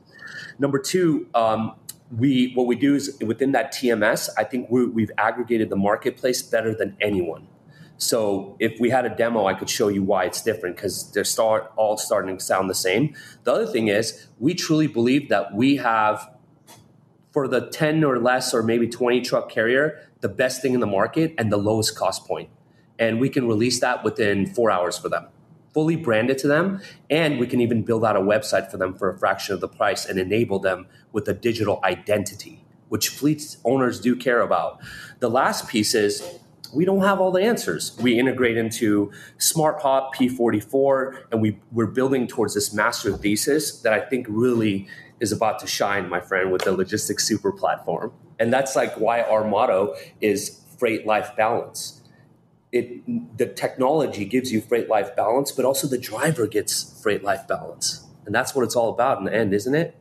Number 0.59 0.79
two, 0.79 1.27
um, 1.33 1.75
we 2.15 2.51
what 2.53 2.67
we 2.67 2.75
do 2.75 2.95
is 2.95 3.17
within 3.25 3.51
that 3.53 3.73
TMS, 3.73 4.29
I 4.37 4.43
think 4.43 4.69
we 4.69 5.01
have 5.01 5.11
aggregated 5.17 5.69
the 5.69 5.75
marketplace 5.75 6.41
better 6.41 6.73
than 6.73 6.95
anyone. 7.01 7.47
So 7.97 8.57
if 8.59 8.79
we 8.79 8.89
had 8.89 9.05
a 9.05 9.15
demo, 9.15 9.45
I 9.45 9.53
could 9.53 9.69
show 9.69 9.87
you 9.87 10.03
why 10.03 10.25
it's 10.25 10.41
different 10.41 10.75
because 10.75 11.11
they're 11.11 11.23
start 11.23 11.71
all 11.77 11.97
starting 11.97 12.37
to 12.37 12.43
sound 12.43 12.69
the 12.69 12.75
same. 12.75 13.15
The 13.43 13.53
other 13.53 13.65
thing 13.65 13.87
is 13.87 14.27
we 14.37 14.53
truly 14.53 14.87
believe 14.87 15.29
that 15.29 15.53
we 15.53 15.77
have 15.77 16.29
for 17.31 17.47
the 17.47 17.69
10 17.69 18.03
or 18.03 18.19
less 18.19 18.53
or 18.53 18.63
maybe 18.63 18.87
20 18.87 19.21
truck 19.21 19.49
carrier, 19.49 20.09
the 20.21 20.29
best 20.29 20.61
thing 20.61 20.73
in 20.73 20.79
the 20.79 20.87
market 20.87 21.33
and 21.37 21.51
the 21.51 21.57
lowest 21.57 21.97
cost 21.97 22.25
point. 22.25 22.49
And 22.99 23.19
we 23.19 23.29
can 23.29 23.47
release 23.47 23.79
that 23.79 24.03
within 24.03 24.45
four 24.45 24.71
hours 24.71 24.97
for 24.97 25.09
them 25.09 25.27
fully 25.75 25.97
branded 25.97 26.37
to 26.37 26.47
them. 26.47 26.81
And 27.09 27.37
we 27.37 27.45
can 27.45 27.59
even 27.59 27.83
build 27.83 28.05
out 28.05 28.15
a 28.15 28.21
website 28.21 28.71
for 28.71 28.77
them 28.77 28.93
for 28.93 29.09
a 29.09 29.19
fraction 29.19 29.53
of 29.53 29.59
the 29.59 29.67
price 29.67 30.05
and 30.05 30.17
enable 30.17 30.57
them 30.57 30.87
with 31.11 31.27
a 31.27 31.33
digital 31.33 31.81
identity, 31.83 32.63
which 32.87 33.09
fleet 33.09 33.57
owners 33.65 33.99
do 33.99 34.15
care 34.15 34.39
about. 34.39 34.79
The 35.19 35.29
last 35.29 35.67
piece 35.67 35.93
is 35.93 36.39
we 36.73 36.85
don't 36.85 37.01
have 37.01 37.19
all 37.19 37.29
the 37.29 37.41
answers. 37.41 37.97
We 38.01 38.17
integrate 38.17 38.55
into 38.55 39.11
SmartHop 39.37 40.15
P44, 40.15 41.25
and 41.33 41.41
we, 41.41 41.59
we're 41.73 41.87
building 41.87 42.25
towards 42.25 42.53
this 42.53 42.73
master 42.73 43.11
thesis 43.11 43.81
that 43.81 43.91
I 43.91 43.99
think 43.99 44.27
really 44.29 44.87
is 45.19 45.33
about 45.33 45.59
to 45.59 45.67
shine, 45.67 46.07
my 46.07 46.21
friend, 46.21 46.53
with 46.53 46.63
the 46.63 46.71
logistics 46.71 47.25
super 47.27 47.51
platform. 47.51 48.13
And 48.39 48.51
that's 48.51 48.77
like 48.77 48.97
why 48.97 49.23
our 49.23 49.43
motto 49.43 49.95
is 50.21 50.61
freight 50.77 51.05
life 51.05 51.35
balance 51.35 51.94
it 52.75 53.37
the 53.37 53.47
technology 53.47 54.25
gives 54.25 54.51
you 54.51 54.61
freight 54.61 54.89
life 54.89 55.15
balance, 55.15 55.51
but 55.51 55.65
also 55.65 55.87
the 55.87 55.97
driver 55.97 56.47
gets 56.47 57.01
freight 57.01 57.23
life 57.23 57.47
balance, 57.47 58.05
and 58.25 58.35
that's 58.35 58.53
what 58.53 58.63
it's 58.63 58.75
all 58.75 58.89
about 58.89 59.17
in 59.19 59.25
the 59.25 59.33
end, 59.33 59.53
isn't 59.53 59.75
it? 59.75 59.95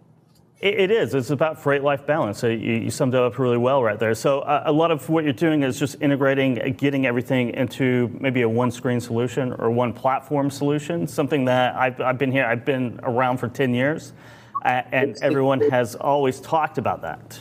It 0.60 0.90
is. 0.90 1.14
It's 1.14 1.28
about 1.28 1.60
freight 1.60 1.82
life 1.82 2.06
balance. 2.06 2.38
So 2.38 2.48
you, 2.48 2.88
summed 2.88 3.14
it 3.14 3.20
up 3.20 3.38
really 3.38 3.58
well 3.58 3.82
right 3.82 3.98
there. 3.98 4.14
So 4.14 4.40
uh, 4.40 4.62
a 4.64 4.72
lot 4.72 4.90
of 4.90 5.06
what 5.10 5.24
you're 5.24 5.34
doing 5.34 5.62
is 5.62 5.78
just 5.78 6.00
integrating, 6.00 6.58
uh, 6.58 6.68
getting 6.74 7.04
everything 7.04 7.50
into 7.50 8.16
maybe 8.18 8.40
a 8.40 8.48
one 8.48 8.70
screen 8.70 8.98
solution 8.98 9.52
or 9.52 9.70
one 9.70 9.92
platform 9.92 10.50
solution, 10.50 11.06
something 11.06 11.44
that 11.44 11.76
I've, 11.76 12.00
I've 12.00 12.16
been 12.16 12.32
here, 12.32 12.46
I've 12.46 12.64
been 12.64 12.98
around 13.02 13.38
for 13.38 13.48
10 13.48 13.74
years, 13.74 14.14
uh, 14.64 14.80
and 14.90 15.18
everyone 15.20 15.60
has 15.70 15.96
always 15.96 16.40
talked 16.40 16.78
about 16.78 17.02
that. 17.02 17.38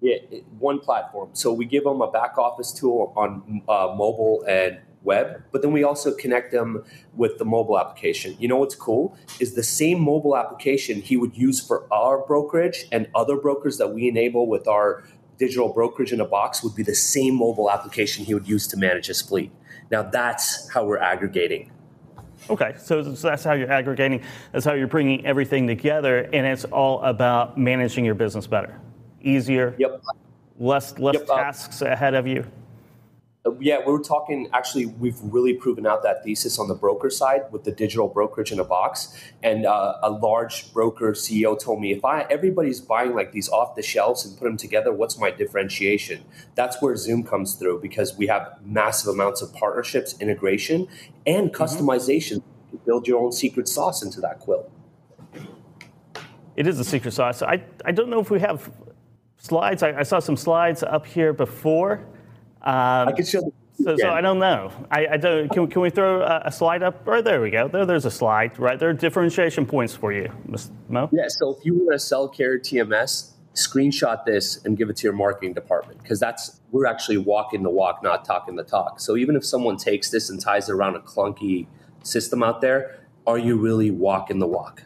Yeah, 0.00 0.16
one 0.58 0.78
platform. 0.78 1.30
So 1.32 1.52
we 1.52 1.64
give 1.64 1.84
them 1.84 2.00
a 2.00 2.10
back 2.10 2.38
office 2.38 2.72
tool 2.72 3.12
on 3.16 3.62
uh, 3.68 3.92
mobile 3.96 4.44
and 4.46 4.78
web, 5.02 5.42
but 5.50 5.62
then 5.62 5.72
we 5.72 5.82
also 5.82 6.14
connect 6.14 6.52
them 6.52 6.84
with 7.14 7.38
the 7.38 7.44
mobile 7.44 7.78
application. 7.78 8.36
You 8.38 8.46
know 8.46 8.58
what's 8.58 8.76
cool 8.76 9.16
is 9.40 9.54
the 9.54 9.62
same 9.62 10.00
mobile 10.00 10.36
application 10.36 11.00
he 11.00 11.16
would 11.16 11.36
use 11.36 11.60
for 11.60 11.92
our 11.92 12.24
brokerage 12.24 12.86
and 12.92 13.08
other 13.14 13.36
brokers 13.36 13.78
that 13.78 13.88
we 13.92 14.08
enable 14.08 14.46
with 14.46 14.68
our 14.68 15.02
digital 15.36 15.72
brokerage 15.72 16.12
in 16.12 16.20
a 16.20 16.26
box 16.26 16.62
would 16.62 16.74
be 16.74 16.82
the 16.82 16.94
same 16.94 17.34
mobile 17.34 17.70
application 17.70 18.24
he 18.24 18.34
would 18.34 18.48
use 18.48 18.66
to 18.68 18.76
manage 18.76 19.06
his 19.06 19.20
fleet. 19.20 19.50
Now 19.90 20.02
that's 20.02 20.72
how 20.72 20.84
we're 20.84 20.98
aggregating. 20.98 21.72
Okay, 22.50 22.74
so 22.78 23.02
that's 23.02 23.42
how 23.42 23.52
you're 23.52 23.70
aggregating. 23.70 24.22
That's 24.52 24.64
how 24.64 24.74
you're 24.74 24.86
bringing 24.86 25.26
everything 25.26 25.66
together, 25.66 26.28
and 26.32 26.46
it's 26.46 26.64
all 26.64 27.02
about 27.02 27.58
managing 27.58 28.04
your 28.04 28.14
business 28.14 28.46
better 28.46 28.80
easier? 29.22 29.74
Yep. 29.78 30.02
Less 30.58 30.98
less 30.98 31.14
yep. 31.14 31.28
Uh, 31.30 31.36
tasks 31.36 31.82
ahead 31.82 32.14
of 32.14 32.26
you. 32.26 32.44
Uh, 33.46 33.52
yeah, 33.60 33.78
we 33.78 33.92
were 33.92 34.02
talking. 34.02 34.48
Actually, 34.52 34.86
we've 34.86 35.18
really 35.22 35.54
proven 35.54 35.86
out 35.86 36.02
that 36.02 36.24
thesis 36.24 36.58
on 36.58 36.68
the 36.68 36.74
broker 36.74 37.10
side 37.10 37.42
with 37.52 37.64
the 37.64 37.70
digital 37.70 38.08
brokerage 38.08 38.50
in 38.50 38.58
a 38.58 38.64
box. 38.64 39.16
And 39.42 39.66
uh, 39.66 39.98
a 40.02 40.10
large 40.10 40.72
broker 40.72 41.12
CEO 41.12 41.58
told 41.58 41.80
me, 41.80 41.92
if 41.92 42.04
I 42.04 42.22
everybody's 42.22 42.80
buying 42.80 43.14
like 43.14 43.32
these 43.32 43.48
off 43.48 43.76
the 43.76 43.82
shelves 43.82 44.24
and 44.26 44.36
put 44.36 44.44
them 44.44 44.56
together, 44.56 44.92
what's 44.92 45.18
my 45.18 45.30
differentiation? 45.30 46.24
That's 46.54 46.82
where 46.82 46.94
Zuum 46.94 47.26
comes 47.26 47.54
through 47.54 47.80
because 47.80 48.16
we 48.16 48.26
have 48.26 48.58
massive 48.64 49.14
amounts 49.14 49.42
of 49.42 49.52
partnerships, 49.52 50.16
integration, 50.20 50.88
and 51.26 51.52
mm-hmm. 51.52 51.62
customization. 51.62 52.38
Mm-hmm. 52.38 52.84
build 52.84 53.06
your 53.06 53.22
own 53.22 53.32
secret 53.32 53.68
sauce 53.68 54.02
into 54.02 54.20
that 54.20 54.40
quilt. 54.40 54.70
It 56.56 56.66
is 56.66 56.80
a 56.80 56.84
secret 56.84 57.12
sauce. 57.12 57.40
I, 57.40 57.62
I 57.84 57.92
don't 57.92 58.10
know 58.10 58.20
if 58.20 58.30
we 58.30 58.40
have 58.40 58.68
slides. 59.38 59.82
I, 59.82 60.00
I, 60.00 60.02
saw 60.02 60.18
some 60.18 60.36
slides 60.36 60.82
up 60.82 61.06
here 61.06 61.32
before. 61.32 62.04
Um, 62.62 63.08
I 63.08 63.12
can 63.12 63.24
show. 63.24 63.52
So, 63.82 63.96
so, 63.96 64.10
I 64.10 64.20
don't 64.20 64.40
know. 64.40 64.72
I, 64.90 65.06
I 65.06 65.16
don't. 65.16 65.48
Can, 65.48 65.68
can, 65.68 65.82
we 65.82 65.90
throw 65.90 66.22
a, 66.22 66.42
a, 66.46 66.52
slide 66.52 66.82
up? 66.82 67.06
Right 67.06 67.24
there 67.24 67.40
we 67.40 67.50
go. 67.50 67.68
There, 67.68 67.86
there's 67.86 68.06
a 68.06 68.10
slide. 68.10 68.58
Right 68.58 68.78
there 68.78 68.88
are 68.88 68.92
differentiation 68.92 69.66
points 69.66 69.94
for 69.94 70.12
you, 70.12 70.32
Mr. 70.48 70.70
Mo. 70.88 71.08
Yeah. 71.12 71.26
So 71.28 71.54
if 71.56 71.64
you 71.64 71.74
want 71.74 71.92
to 71.92 71.98
sell 71.98 72.28
carrier 72.28 72.58
TMS, 72.58 73.32
screenshot 73.54 74.24
this 74.24 74.64
and 74.64 74.76
give 74.76 74.90
it 74.90 74.96
to 74.96 75.04
your 75.04 75.12
marketing 75.12 75.52
department 75.52 76.02
because 76.02 76.18
that's 76.18 76.60
we're 76.72 76.86
actually 76.86 77.18
walking 77.18 77.62
the 77.62 77.70
walk, 77.70 78.02
not 78.02 78.24
talking 78.24 78.56
the 78.56 78.64
talk. 78.64 79.00
So 79.00 79.16
even 79.16 79.36
if 79.36 79.44
someone 79.44 79.76
takes 79.76 80.10
this 80.10 80.30
and 80.30 80.40
ties 80.40 80.68
it 80.68 80.72
around 80.72 80.96
a 80.96 81.00
clunky 81.00 81.66
system 82.02 82.42
out 82.42 82.60
there, 82.60 82.98
are 83.26 83.38
you 83.38 83.56
really 83.56 83.90
walking 83.90 84.38
the 84.38 84.46
walk? 84.46 84.82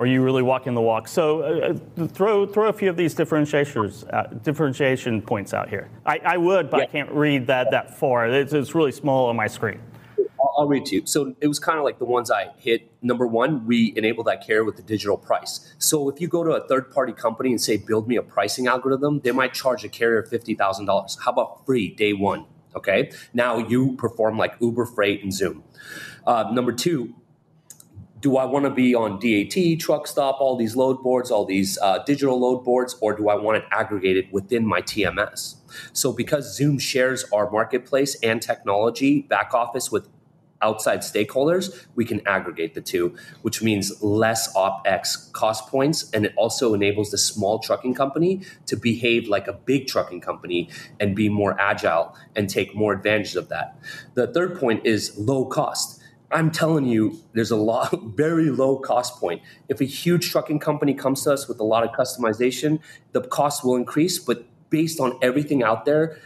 Are 0.00 0.06
you 0.06 0.22
really 0.22 0.42
walking 0.42 0.72
the 0.72 0.80
walk? 0.80 1.08
So 1.08 1.42
uh, 1.42 2.02
uh, 2.02 2.06
throw 2.06 2.46
throw 2.46 2.68
a 2.68 2.72
few 2.72 2.88
of 2.88 2.96
these 2.96 3.14
differentiators, 3.14 4.10
uh, 4.10 4.28
differentiation 4.42 5.20
points 5.20 5.52
out 5.52 5.68
here. 5.68 5.90
I, 6.06 6.18
I 6.24 6.36
would, 6.38 6.70
but 6.70 6.78
yeah. 6.78 6.84
I 6.84 6.86
can't 6.86 7.10
read 7.10 7.46
that 7.48 7.70
that 7.72 7.98
far. 7.98 8.26
It's, 8.26 8.54
it's 8.54 8.74
really 8.74 8.92
small 8.92 9.28
on 9.28 9.36
my 9.36 9.46
screen. 9.46 9.78
I'll, 10.18 10.54
I'll 10.60 10.68
read 10.68 10.86
to 10.86 10.96
you. 10.96 11.02
So 11.04 11.34
it 11.42 11.48
was 11.48 11.58
kind 11.58 11.78
of 11.78 11.84
like 11.84 11.98
the 11.98 12.06
ones 12.06 12.30
I 12.30 12.48
hit. 12.56 12.90
Number 13.02 13.26
one, 13.26 13.66
we 13.66 13.92
enable 13.94 14.24
that 14.24 14.44
care 14.44 14.64
with 14.64 14.76
the 14.76 14.82
digital 14.82 15.18
price. 15.18 15.74
So 15.76 16.08
if 16.08 16.18
you 16.18 16.28
go 16.28 16.44
to 16.44 16.52
a 16.52 16.66
third 16.66 16.90
party 16.90 17.12
company 17.12 17.50
and 17.50 17.60
say, 17.60 17.76
build 17.76 18.08
me 18.08 18.16
a 18.16 18.22
pricing 18.22 18.68
algorithm, 18.68 19.20
they 19.20 19.32
might 19.32 19.52
charge 19.52 19.84
a 19.84 19.88
carrier 19.90 20.22
$50,000. 20.22 21.18
How 21.22 21.30
about 21.30 21.66
free 21.66 21.94
day 21.94 22.14
one? 22.14 22.46
Okay. 22.74 23.12
Now 23.34 23.58
you 23.58 23.96
perform 23.96 24.38
like 24.38 24.54
Uber 24.60 24.86
Freight 24.86 25.22
and 25.22 25.32
Zuum. 25.32 25.62
Uh, 26.26 26.50
number 26.52 26.72
two, 26.72 27.14
do 28.20 28.36
I 28.36 28.44
want 28.44 28.66
to 28.66 28.70
be 28.70 28.94
on 28.94 29.12
DAT, 29.12 29.78
Truckstop, 29.78 30.40
all 30.40 30.56
these 30.56 30.76
load 30.76 31.02
boards, 31.02 31.30
all 31.30 31.44
these 31.44 31.78
uh, 31.78 32.02
digital 32.04 32.38
load 32.38 32.64
boards, 32.64 32.96
or 33.00 33.16
do 33.16 33.28
I 33.28 33.34
want 33.34 33.58
it 33.58 33.64
aggregated 33.70 34.28
within 34.30 34.66
my 34.66 34.82
TMS? 34.82 35.56
So, 35.92 36.12
because 36.12 36.58
Zuum 36.58 36.80
shares 36.80 37.24
our 37.32 37.50
marketplace 37.50 38.16
and 38.22 38.42
technology 38.42 39.22
back 39.22 39.54
office 39.54 39.90
with 39.90 40.08
outside 40.62 41.00
stakeholders, 41.00 41.86
we 41.94 42.04
can 42.04 42.20
aggregate 42.26 42.74
the 42.74 42.80
two, 42.82 43.16
which 43.40 43.62
means 43.62 44.02
less 44.02 44.52
OpEx 44.54 45.32
cost 45.32 45.68
points. 45.68 46.10
And 46.10 46.26
it 46.26 46.34
also 46.36 46.74
enables 46.74 47.10
the 47.10 47.18
small 47.18 47.58
trucking 47.60 47.94
company 47.94 48.42
to 48.66 48.76
behave 48.76 49.28
like 49.28 49.48
a 49.48 49.54
big 49.54 49.86
trucking 49.86 50.20
company 50.20 50.68
and 50.98 51.16
be 51.16 51.30
more 51.30 51.58
agile 51.58 52.14
and 52.36 52.50
take 52.50 52.74
more 52.74 52.92
advantage 52.92 53.36
of 53.36 53.48
that. 53.48 53.78
The 54.14 54.26
third 54.26 54.58
point 54.58 54.84
is 54.84 55.16
low 55.16 55.46
cost 55.46 55.99
I'm 56.32 56.50
telling 56.50 56.84
you, 56.84 57.18
there's 57.32 57.50
a 57.50 57.56
lot, 57.56 57.92
very 58.16 58.50
low 58.50 58.78
cost 58.78 59.18
point. 59.18 59.42
If 59.68 59.80
a 59.80 59.84
huge 59.84 60.30
trucking 60.30 60.60
company 60.60 60.94
comes 60.94 61.24
to 61.24 61.32
us 61.32 61.48
with 61.48 61.60
a 61.60 61.64
lot 61.64 61.84
of 61.84 61.90
customization, 61.90 62.80
the 63.12 63.22
cost 63.22 63.64
will 63.64 63.76
increase. 63.76 64.18
But 64.18 64.44
based 64.70 65.00
on 65.00 65.18
everything 65.22 65.62
out 65.62 65.84
there, 65.84 66.18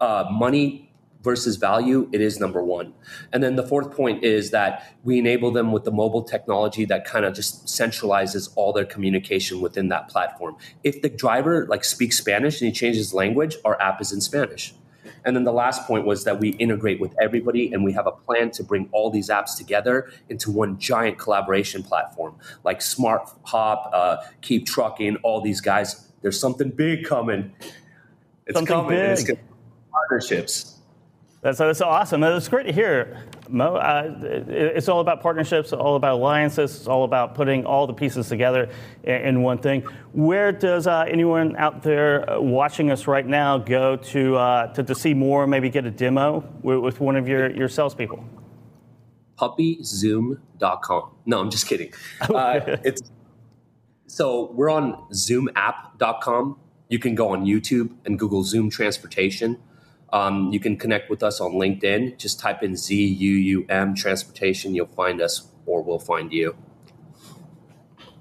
uh, 0.00 0.26
money 0.30 0.86
versus 1.22 1.56
value, 1.56 2.08
it 2.12 2.20
is 2.20 2.38
number 2.38 2.62
one. 2.62 2.92
And 3.32 3.42
then 3.42 3.56
the 3.56 3.62
fourth 3.64 3.90
point 3.90 4.22
is 4.22 4.52
that 4.52 4.96
we 5.02 5.18
enable 5.18 5.50
them 5.50 5.72
with 5.72 5.82
the 5.82 5.90
mobile 5.90 6.22
technology 6.22 6.84
that 6.84 7.04
kind 7.04 7.24
of 7.24 7.34
just 7.34 7.66
centralizes 7.66 8.48
all 8.54 8.72
their 8.72 8.84
communication 8.84 9.60
within 9.60 9.88
that 9.88 10.08
platform. 10.08 10.56
If 10.84 11.02
the 11.02 11.08
driver 11.08 11.66
like 11.66 11.84
speaks 11.84 12.16
Spanish 12.16 12.60
and 12.60 12.68
he 12.68 12.72
changes 12.72 13.12
language, 13.12 13.56
our 13.64 13.80
app 13.82 14.00
is 14.00 14.12
in 14.12 14.20
Spanish. 14.20 14.72
And 15.26 15.34
then 15.34 15.42
the 15.44 15.52
last 15.52 15.86
point 15.86 16.06
was 16.06 16.22
that 16.24 16.38
we 16.38 16.50
integrate 16.50 17.00
with 17.00 17.14
everybody 17.20 17.72
and 17.72 17.84
we 17.84 17.92
have 17.92 18.06
a 18.06 18.12
plan 18.12 18.52
to 18.52 18.62
bring 18.62 18.88
all 18.92 19.10
these 19.10 19.28
apps 19.28 19.56
together 19.56 20.08
into 20.28 20.52
one 20.52 20.78
giant 20.78 21.18
collaboration 21.18 21.82
platform 21.82 22.36
like 22.62 22.80
Smart 22.80 23.28
Hop, 23.42 23.90
uh, 23.92 24.18
KeepTruckin, 24.40 25.16
all 25.24 25.40
these 25.40 25.60
guys. 25.60 26.10
There's 26.22 26.40
something 26.40 26.70
big 26.70 27.04
coming. 27.04 27.52
It's 28.46 28.54
something 28.54 28.66
coming. 28.66 28.90
Big. 28.90 29.30
It's 29.30 29.40
partnerships. 29.90 30.75
That's, 31.46 31.58
that's 31.58 31.80
awesome. 31.80 32.24
It's 32.24 32.48
great 32.48 32.66
to 32.66 32.72
hear, 32.72 33.22
Mo. 33.48 33.76
Uh, 33.76 34.12
it's 34.48 34.88
all 34.88 34.98
about 34.98 35.20
partnerships, 35.20 35.72
all 35.72 35.94
about 35.94 36.14
alliances, 36.14 36.74
it's 36.74 36.88
all 36.88 37.04
about 37.04 37.36
putting 37.36 37.64
all 37.64 37.86
the 37.86 37.92
pieces 37.92 38.28
together 38.28 38.68
in, 39.04 39.42
one 39.42 39.58
thing. 39.58 39.82
Where 40.12 40.50
does 40.50 40.88
uh, 40.88 41.04
anyone 41.08 41.54
out 41.54 41.84
there 41.84 42.28
uh, 42.28 42.40
watching 42.40 42.90
us 42.90 43.06
right 43.06 43.24
now 43.24 43.58
go 43.58 43.94
to, 43.94 44.34
uh, 44.34 44.72
to, 44.72 44.82
to, 44.82 44.92
see 44.92 45.14
more, 45.14 45.46
maybe 45.46 45.70
get 45.70 45.84
a 45.86 45.90
demo 45.92 46.42
with, 46.62 46.80
with 46.80 46.98
one 46.98 47.14
of 47.14 47.28
your, 47.28 47.48
your 47.52 47.68
salespeople? 47.68 48.24
Puppyzoom.com. 49.38 51.10
No, 51.26 51.38
I'm 51.38 51.50
just 51.50 51.68
kidding. 51.68 51.92
Uh, 52.22 52.76
it's, 52.82 53.02
so 54.08 54.50
we're 54.50 54.68
on 54.68 54.94
zuumapp.com. 55.12 56.58
You 56.88 56.98
can 56.98 57.14
go 57.14 57.28
on 57.28 57.44
YouTube 57.44 57.94
and 58.04 58.18
Google 58.18 58.42
Zuum 58.42 58.68
Transportation 58.68 59.60
um, 60.12 60.52
you 60.52 60.60
can 60.60 60.76
connect 60.76 61.10
with 61.10 61.22
us 61.22 61.40
on 61.40 61.52
LinkedIn. 61.52 62.18
Just 62.18 62.40
type 62.40 62.62
in 62.62 62.76
Z 62.76 62.94
U 62.94 63.32
U 63.32 63.66
M 63.68 63.94
Transportation. 63.94 64.74
You'll 64.74 64.86
find 64.86 65.20
us, 65.20 65.50
or 65.66 65.82
we'll 65.82 65.98
find 65.98 66.32
you. 66.32 66.56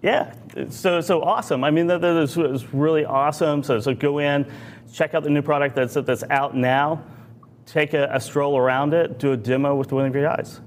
Yeah, 0.01 0.33
so 0.69 1.01
so 1.01 1.23
awesome. 1.23 1.63
I 1.63 1.71
mean, 1.71 1.87
that, 1.87 2.01
that 2.01 2.17
is, 2.17 2.37
is 2.37 2.73
really 2.73 3.05
awesome. 3.05 3.63
So 3.63 3.79
so 3.79 3.93
go 3.95 4.19
in, 4.19 4.45
check 4.93 5.13
out 5.15 5.23
the 5.23 5.29
new 5.29 5.41
product 5.41 5.75
that's 5.75 5.95
that's 5.95 6.23
out 6.29 6.55
now. 6.55 7.03
Take 7.65 7.93
a, 7.93 8.07
a 8.11 8.19
stroll 8.19 8.57
around 8.57 8.93
it. 8.93 9.17
Do 9.17 9.31
a 9.31 9.37
demo 9.37 9.75
with 9.75 9.91
one 9.91 10.05
of 10.05 10.13
your 10.13 10.23
guys. 10.23 10.61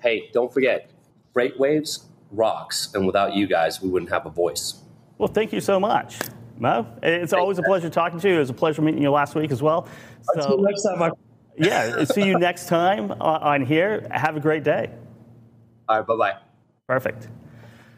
Hey, 0.00 0.30
don't 0.32 0.52
forget, 0.52 0.90
FreightWaves 1.34 2.04
rocks, 2.30 2.92
and 2.94 3.06
without 3.06 3.34
you 3.34 3.48
guys, 3.48 3.82
we 3.82 3.88
wouldn't 3.88 4.12
have 4.12 4.26
a 4.26 4.30
voice. 4.30 4.82
Well, 5.18 5.28
thank 5.28 5.52
you 5.52 5.60
so 5.60 5.80
much. 5.80 6.18
Mo, 6.58 6.86
it's 7.02 7.32
always 7.32 7.58
a 7.58 7.62
pleasure 7.62 7.90
talking 7.90 8.18
to 8.20 8.28
you. 8.28 8.36
It 8.36 8.38
was 8.38 8.50
a 8.50 8.54
pleasure 8.54 8.82
meeting 8.82 9.02
you 9.02 9.10
last 9.10 9.34
week 9.34 9.50
as 9.50 9.62
well. 9.62 9.88
So, 10.34 10.40
Until 10.40 10.58
next 10.62 10.82
time. 10.82 11.02
I- 11.02 11.10
yeah, 11.58 12.04
see 12.04 12.24
you 12.26 12.38
next 12.38 12.68
time 12.68 13.12
on 13.12 13.64
here. 13.64 14.06
Have 14.10 14.36
a 14.36 14.40
great 14.40 14.62
day. 14.62 14.90
All 15.88 15.98
right, 15.98 16.06
bye 16.06 16.16
bye. 16.16 16.34
Perfect. 16.86 17.28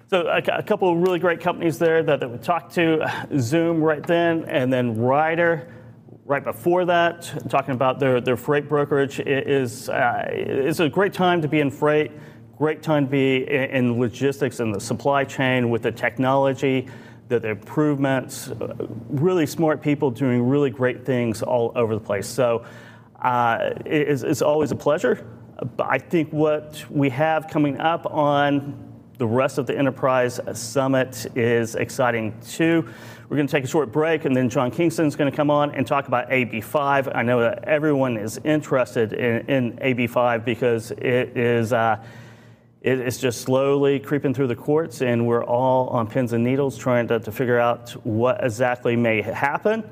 So 0.06 0.26
a, 0.26 0.38
a, 0.38 0.62
couple 0.62 0.90
of 0.90 0.98
really 0.98 1.18
great 1.18 1.40
companies 1.40 1.78
there 1.78 2.02
that, 2.02 2.20
that 2.20 2.30
we 2.30 2.38
talked 2.38 2.74
to. 2.76 2.98
Zuum 3.32 3.82
right 3.82 4.02
then, 4.02 4.44
and 4.44 4.72
then 4.72 4.96
Ryder 4.96 5.74
right 6.24 6.44
before 6.44 6.84
that, 6.84 7.32
talking 7.48 7.74
about 7.74 7.98
their, 7.98 8.20
their 8.20 8.36
freight 8.36 8.68
brokerage. 8.68 9.18
It 9.20 9.48
is 9.48 9.88
uh, 9.88 10.26
it's 10.30 10.80
a 10.80 10.88
great 10.88 11.12
time 11.12 11.42
to 11.42 11.48
be 11.48 11.60
in 11.60 11.70
freight. 11.70 12.12
Great 12.56 12.82
time 12.82 13.06
to 13.06 13.10
be 13.10 13.48
in, 13.48 13.64
in 13.70 14.00
logistics 14.00 14.60
and 14.60 14.74
the 14.74 14.80
supply 14.80 15.24
chain 15.24 15.68
with 15.68 15.82
the 15.82 15.92
technology 15.92 16.88
the, 17.28 17.38
the 17.38 17.48
improvements, 17.48 18.50
really 19.08 19.46
smart 19.46 19.82
people 19.82 20.10
doing 20.10 20.48
really 20.48 20.70
great 20.70 21.04
things 21.04 21.42
all 21.42 21.72
over 21.74 21.94
the 21.94 22.00
place. 22.00 22.26
So 22.26 22.64
uh, 23.20 23.70
it's, 23.84 24.22
it's 24.22 24.42
always 24.42 24.70
a 24.70 24.76
pleasure. 24.76 25.26
But 25.76 25.88
I 25.90 25.98
think 25.98 26.32
what 26.32 26.84
we 26.88 27.10
have 27.10 27.48
coming 27.48 27.80
up 27.80 28.06
on 28.06 28.84
the 29.18 29.26
rest 29.26 29.58
of 29.58 29.66
the 29.66 29.76
Enterprise 29.76 30.40
Summit 30.54 31.26
is 31.36 31.74
exciting 31.74 32.38
too. 32.40 32.88
We're 33.28 33.36
going 33.36 33.48
to 33.48 33.52
take 33.52 33.64
a 33.64 33.68
short 33.68 33.92
break, 33.92 34.24
and 34.24 34.34
then 34.34 34.48
John 34.48 34.70
Kingston 34.70 35.06
is 35.06 35.16
going 35.16 35.30
to 35.30 35.36
come 35.36 35.50
on 35.50 35.74
and 35.74 35.86
talk 35.86 36.06
about 36.06 36.30
AB5. 36.30 37.14
I 37.14 37.22
know 37.22 37.40
that 37.40 37.64
everyone 37.64 38.16
is 38.16 38.40
interested 38.44 39.12
in, 39.12 39.46
in 39.48 39.72
AB5 39.78 40.44
because 40.44 40.92
it 40.92 41.36
is. 41.36 41.72
Uh, 41.72 42.02
it's 42.88 43.18
just 43.18 43.42
slowly 43.42 43.98
creeping 43.98 44.34
through 44.34 44.46
the 44.46 44.56
courts, 44.56 45.02
and 45.02 45.26
we're 45.26 45.44
all 45.44 45.88
on 45.88 46.06
pins 46.06 46.32
and 46.32 46.42
needles 46.42 46.76
trying 46.76 47.08
to, 47.08 47.20
to 47.20 47.32
figure 47.32 47.58
out 47.58 47.90
what 48.04 48.42
exactly 48.42 48.96
may 48.96 49.20
happen. 49.22 49.88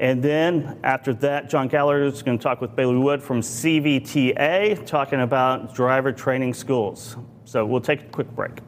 And 0.00 0.22
then 0.22 0.78
after 0.82 1.14
that, 1.14 1.48
John 1.48 1.68
Gallagher 1.68 2.04
is 2.04 2.22
going 2.22 2.38
to 2.38 2.42
talk 2.42 2.60
with 2.60 2.74
Bailey 2.74 2.96
Wood 2.96 3.22
from 3.22 3.40
CVTA, 3.40 4.84
talking 4.84 5.20
about 5.20 5.74
driver 5.74 6.12
training 6.12 6.54
schools. 6.54 7.16
So 7.44 7.64
we'll 7.64 7.80
take 7.80 8.00
a 8.02 8.06
quick 8.06 8.30
break. 8.34 8.58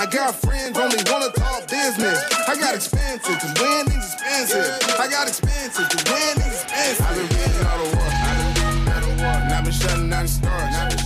I 0.00 0.06
got 0.06 0.34
friends 0.34 0.78
only 0.78 0.96
wanna 1.10 1.30
talk 1.32 1.68
business. 1.68 2.24
I 2.48 2.56
got 2.58 2.74
expensive, 2.74 3.38
cause 3.38 3.60
winning's 3.60 4.14
expensive. 4.14 4.98
I 4.98 5.08
got 5.10 5.28
expensive, 5.28 5.90
cause 5.90 6.04
winning's 6.10 6.62
expensive. 6.62 7.06
I've 7.06 7.16
been 7.16 7.26
reading 7.36 7.66
all 7.66 7.84
the 7.84 7.96
work. 7.98 8.14
I've 8.14 8.38
been 8.38 8.54
doing 8.62 8.84
better 8.86 9.08
work. 9.08 9.42
And 9.44 9.52
I've 9.52 9.64
been 9.64 9.72
shutting 9.74 10.08
down 10.08 10.22
the 10.22 10.28
stars. 10.28 10.99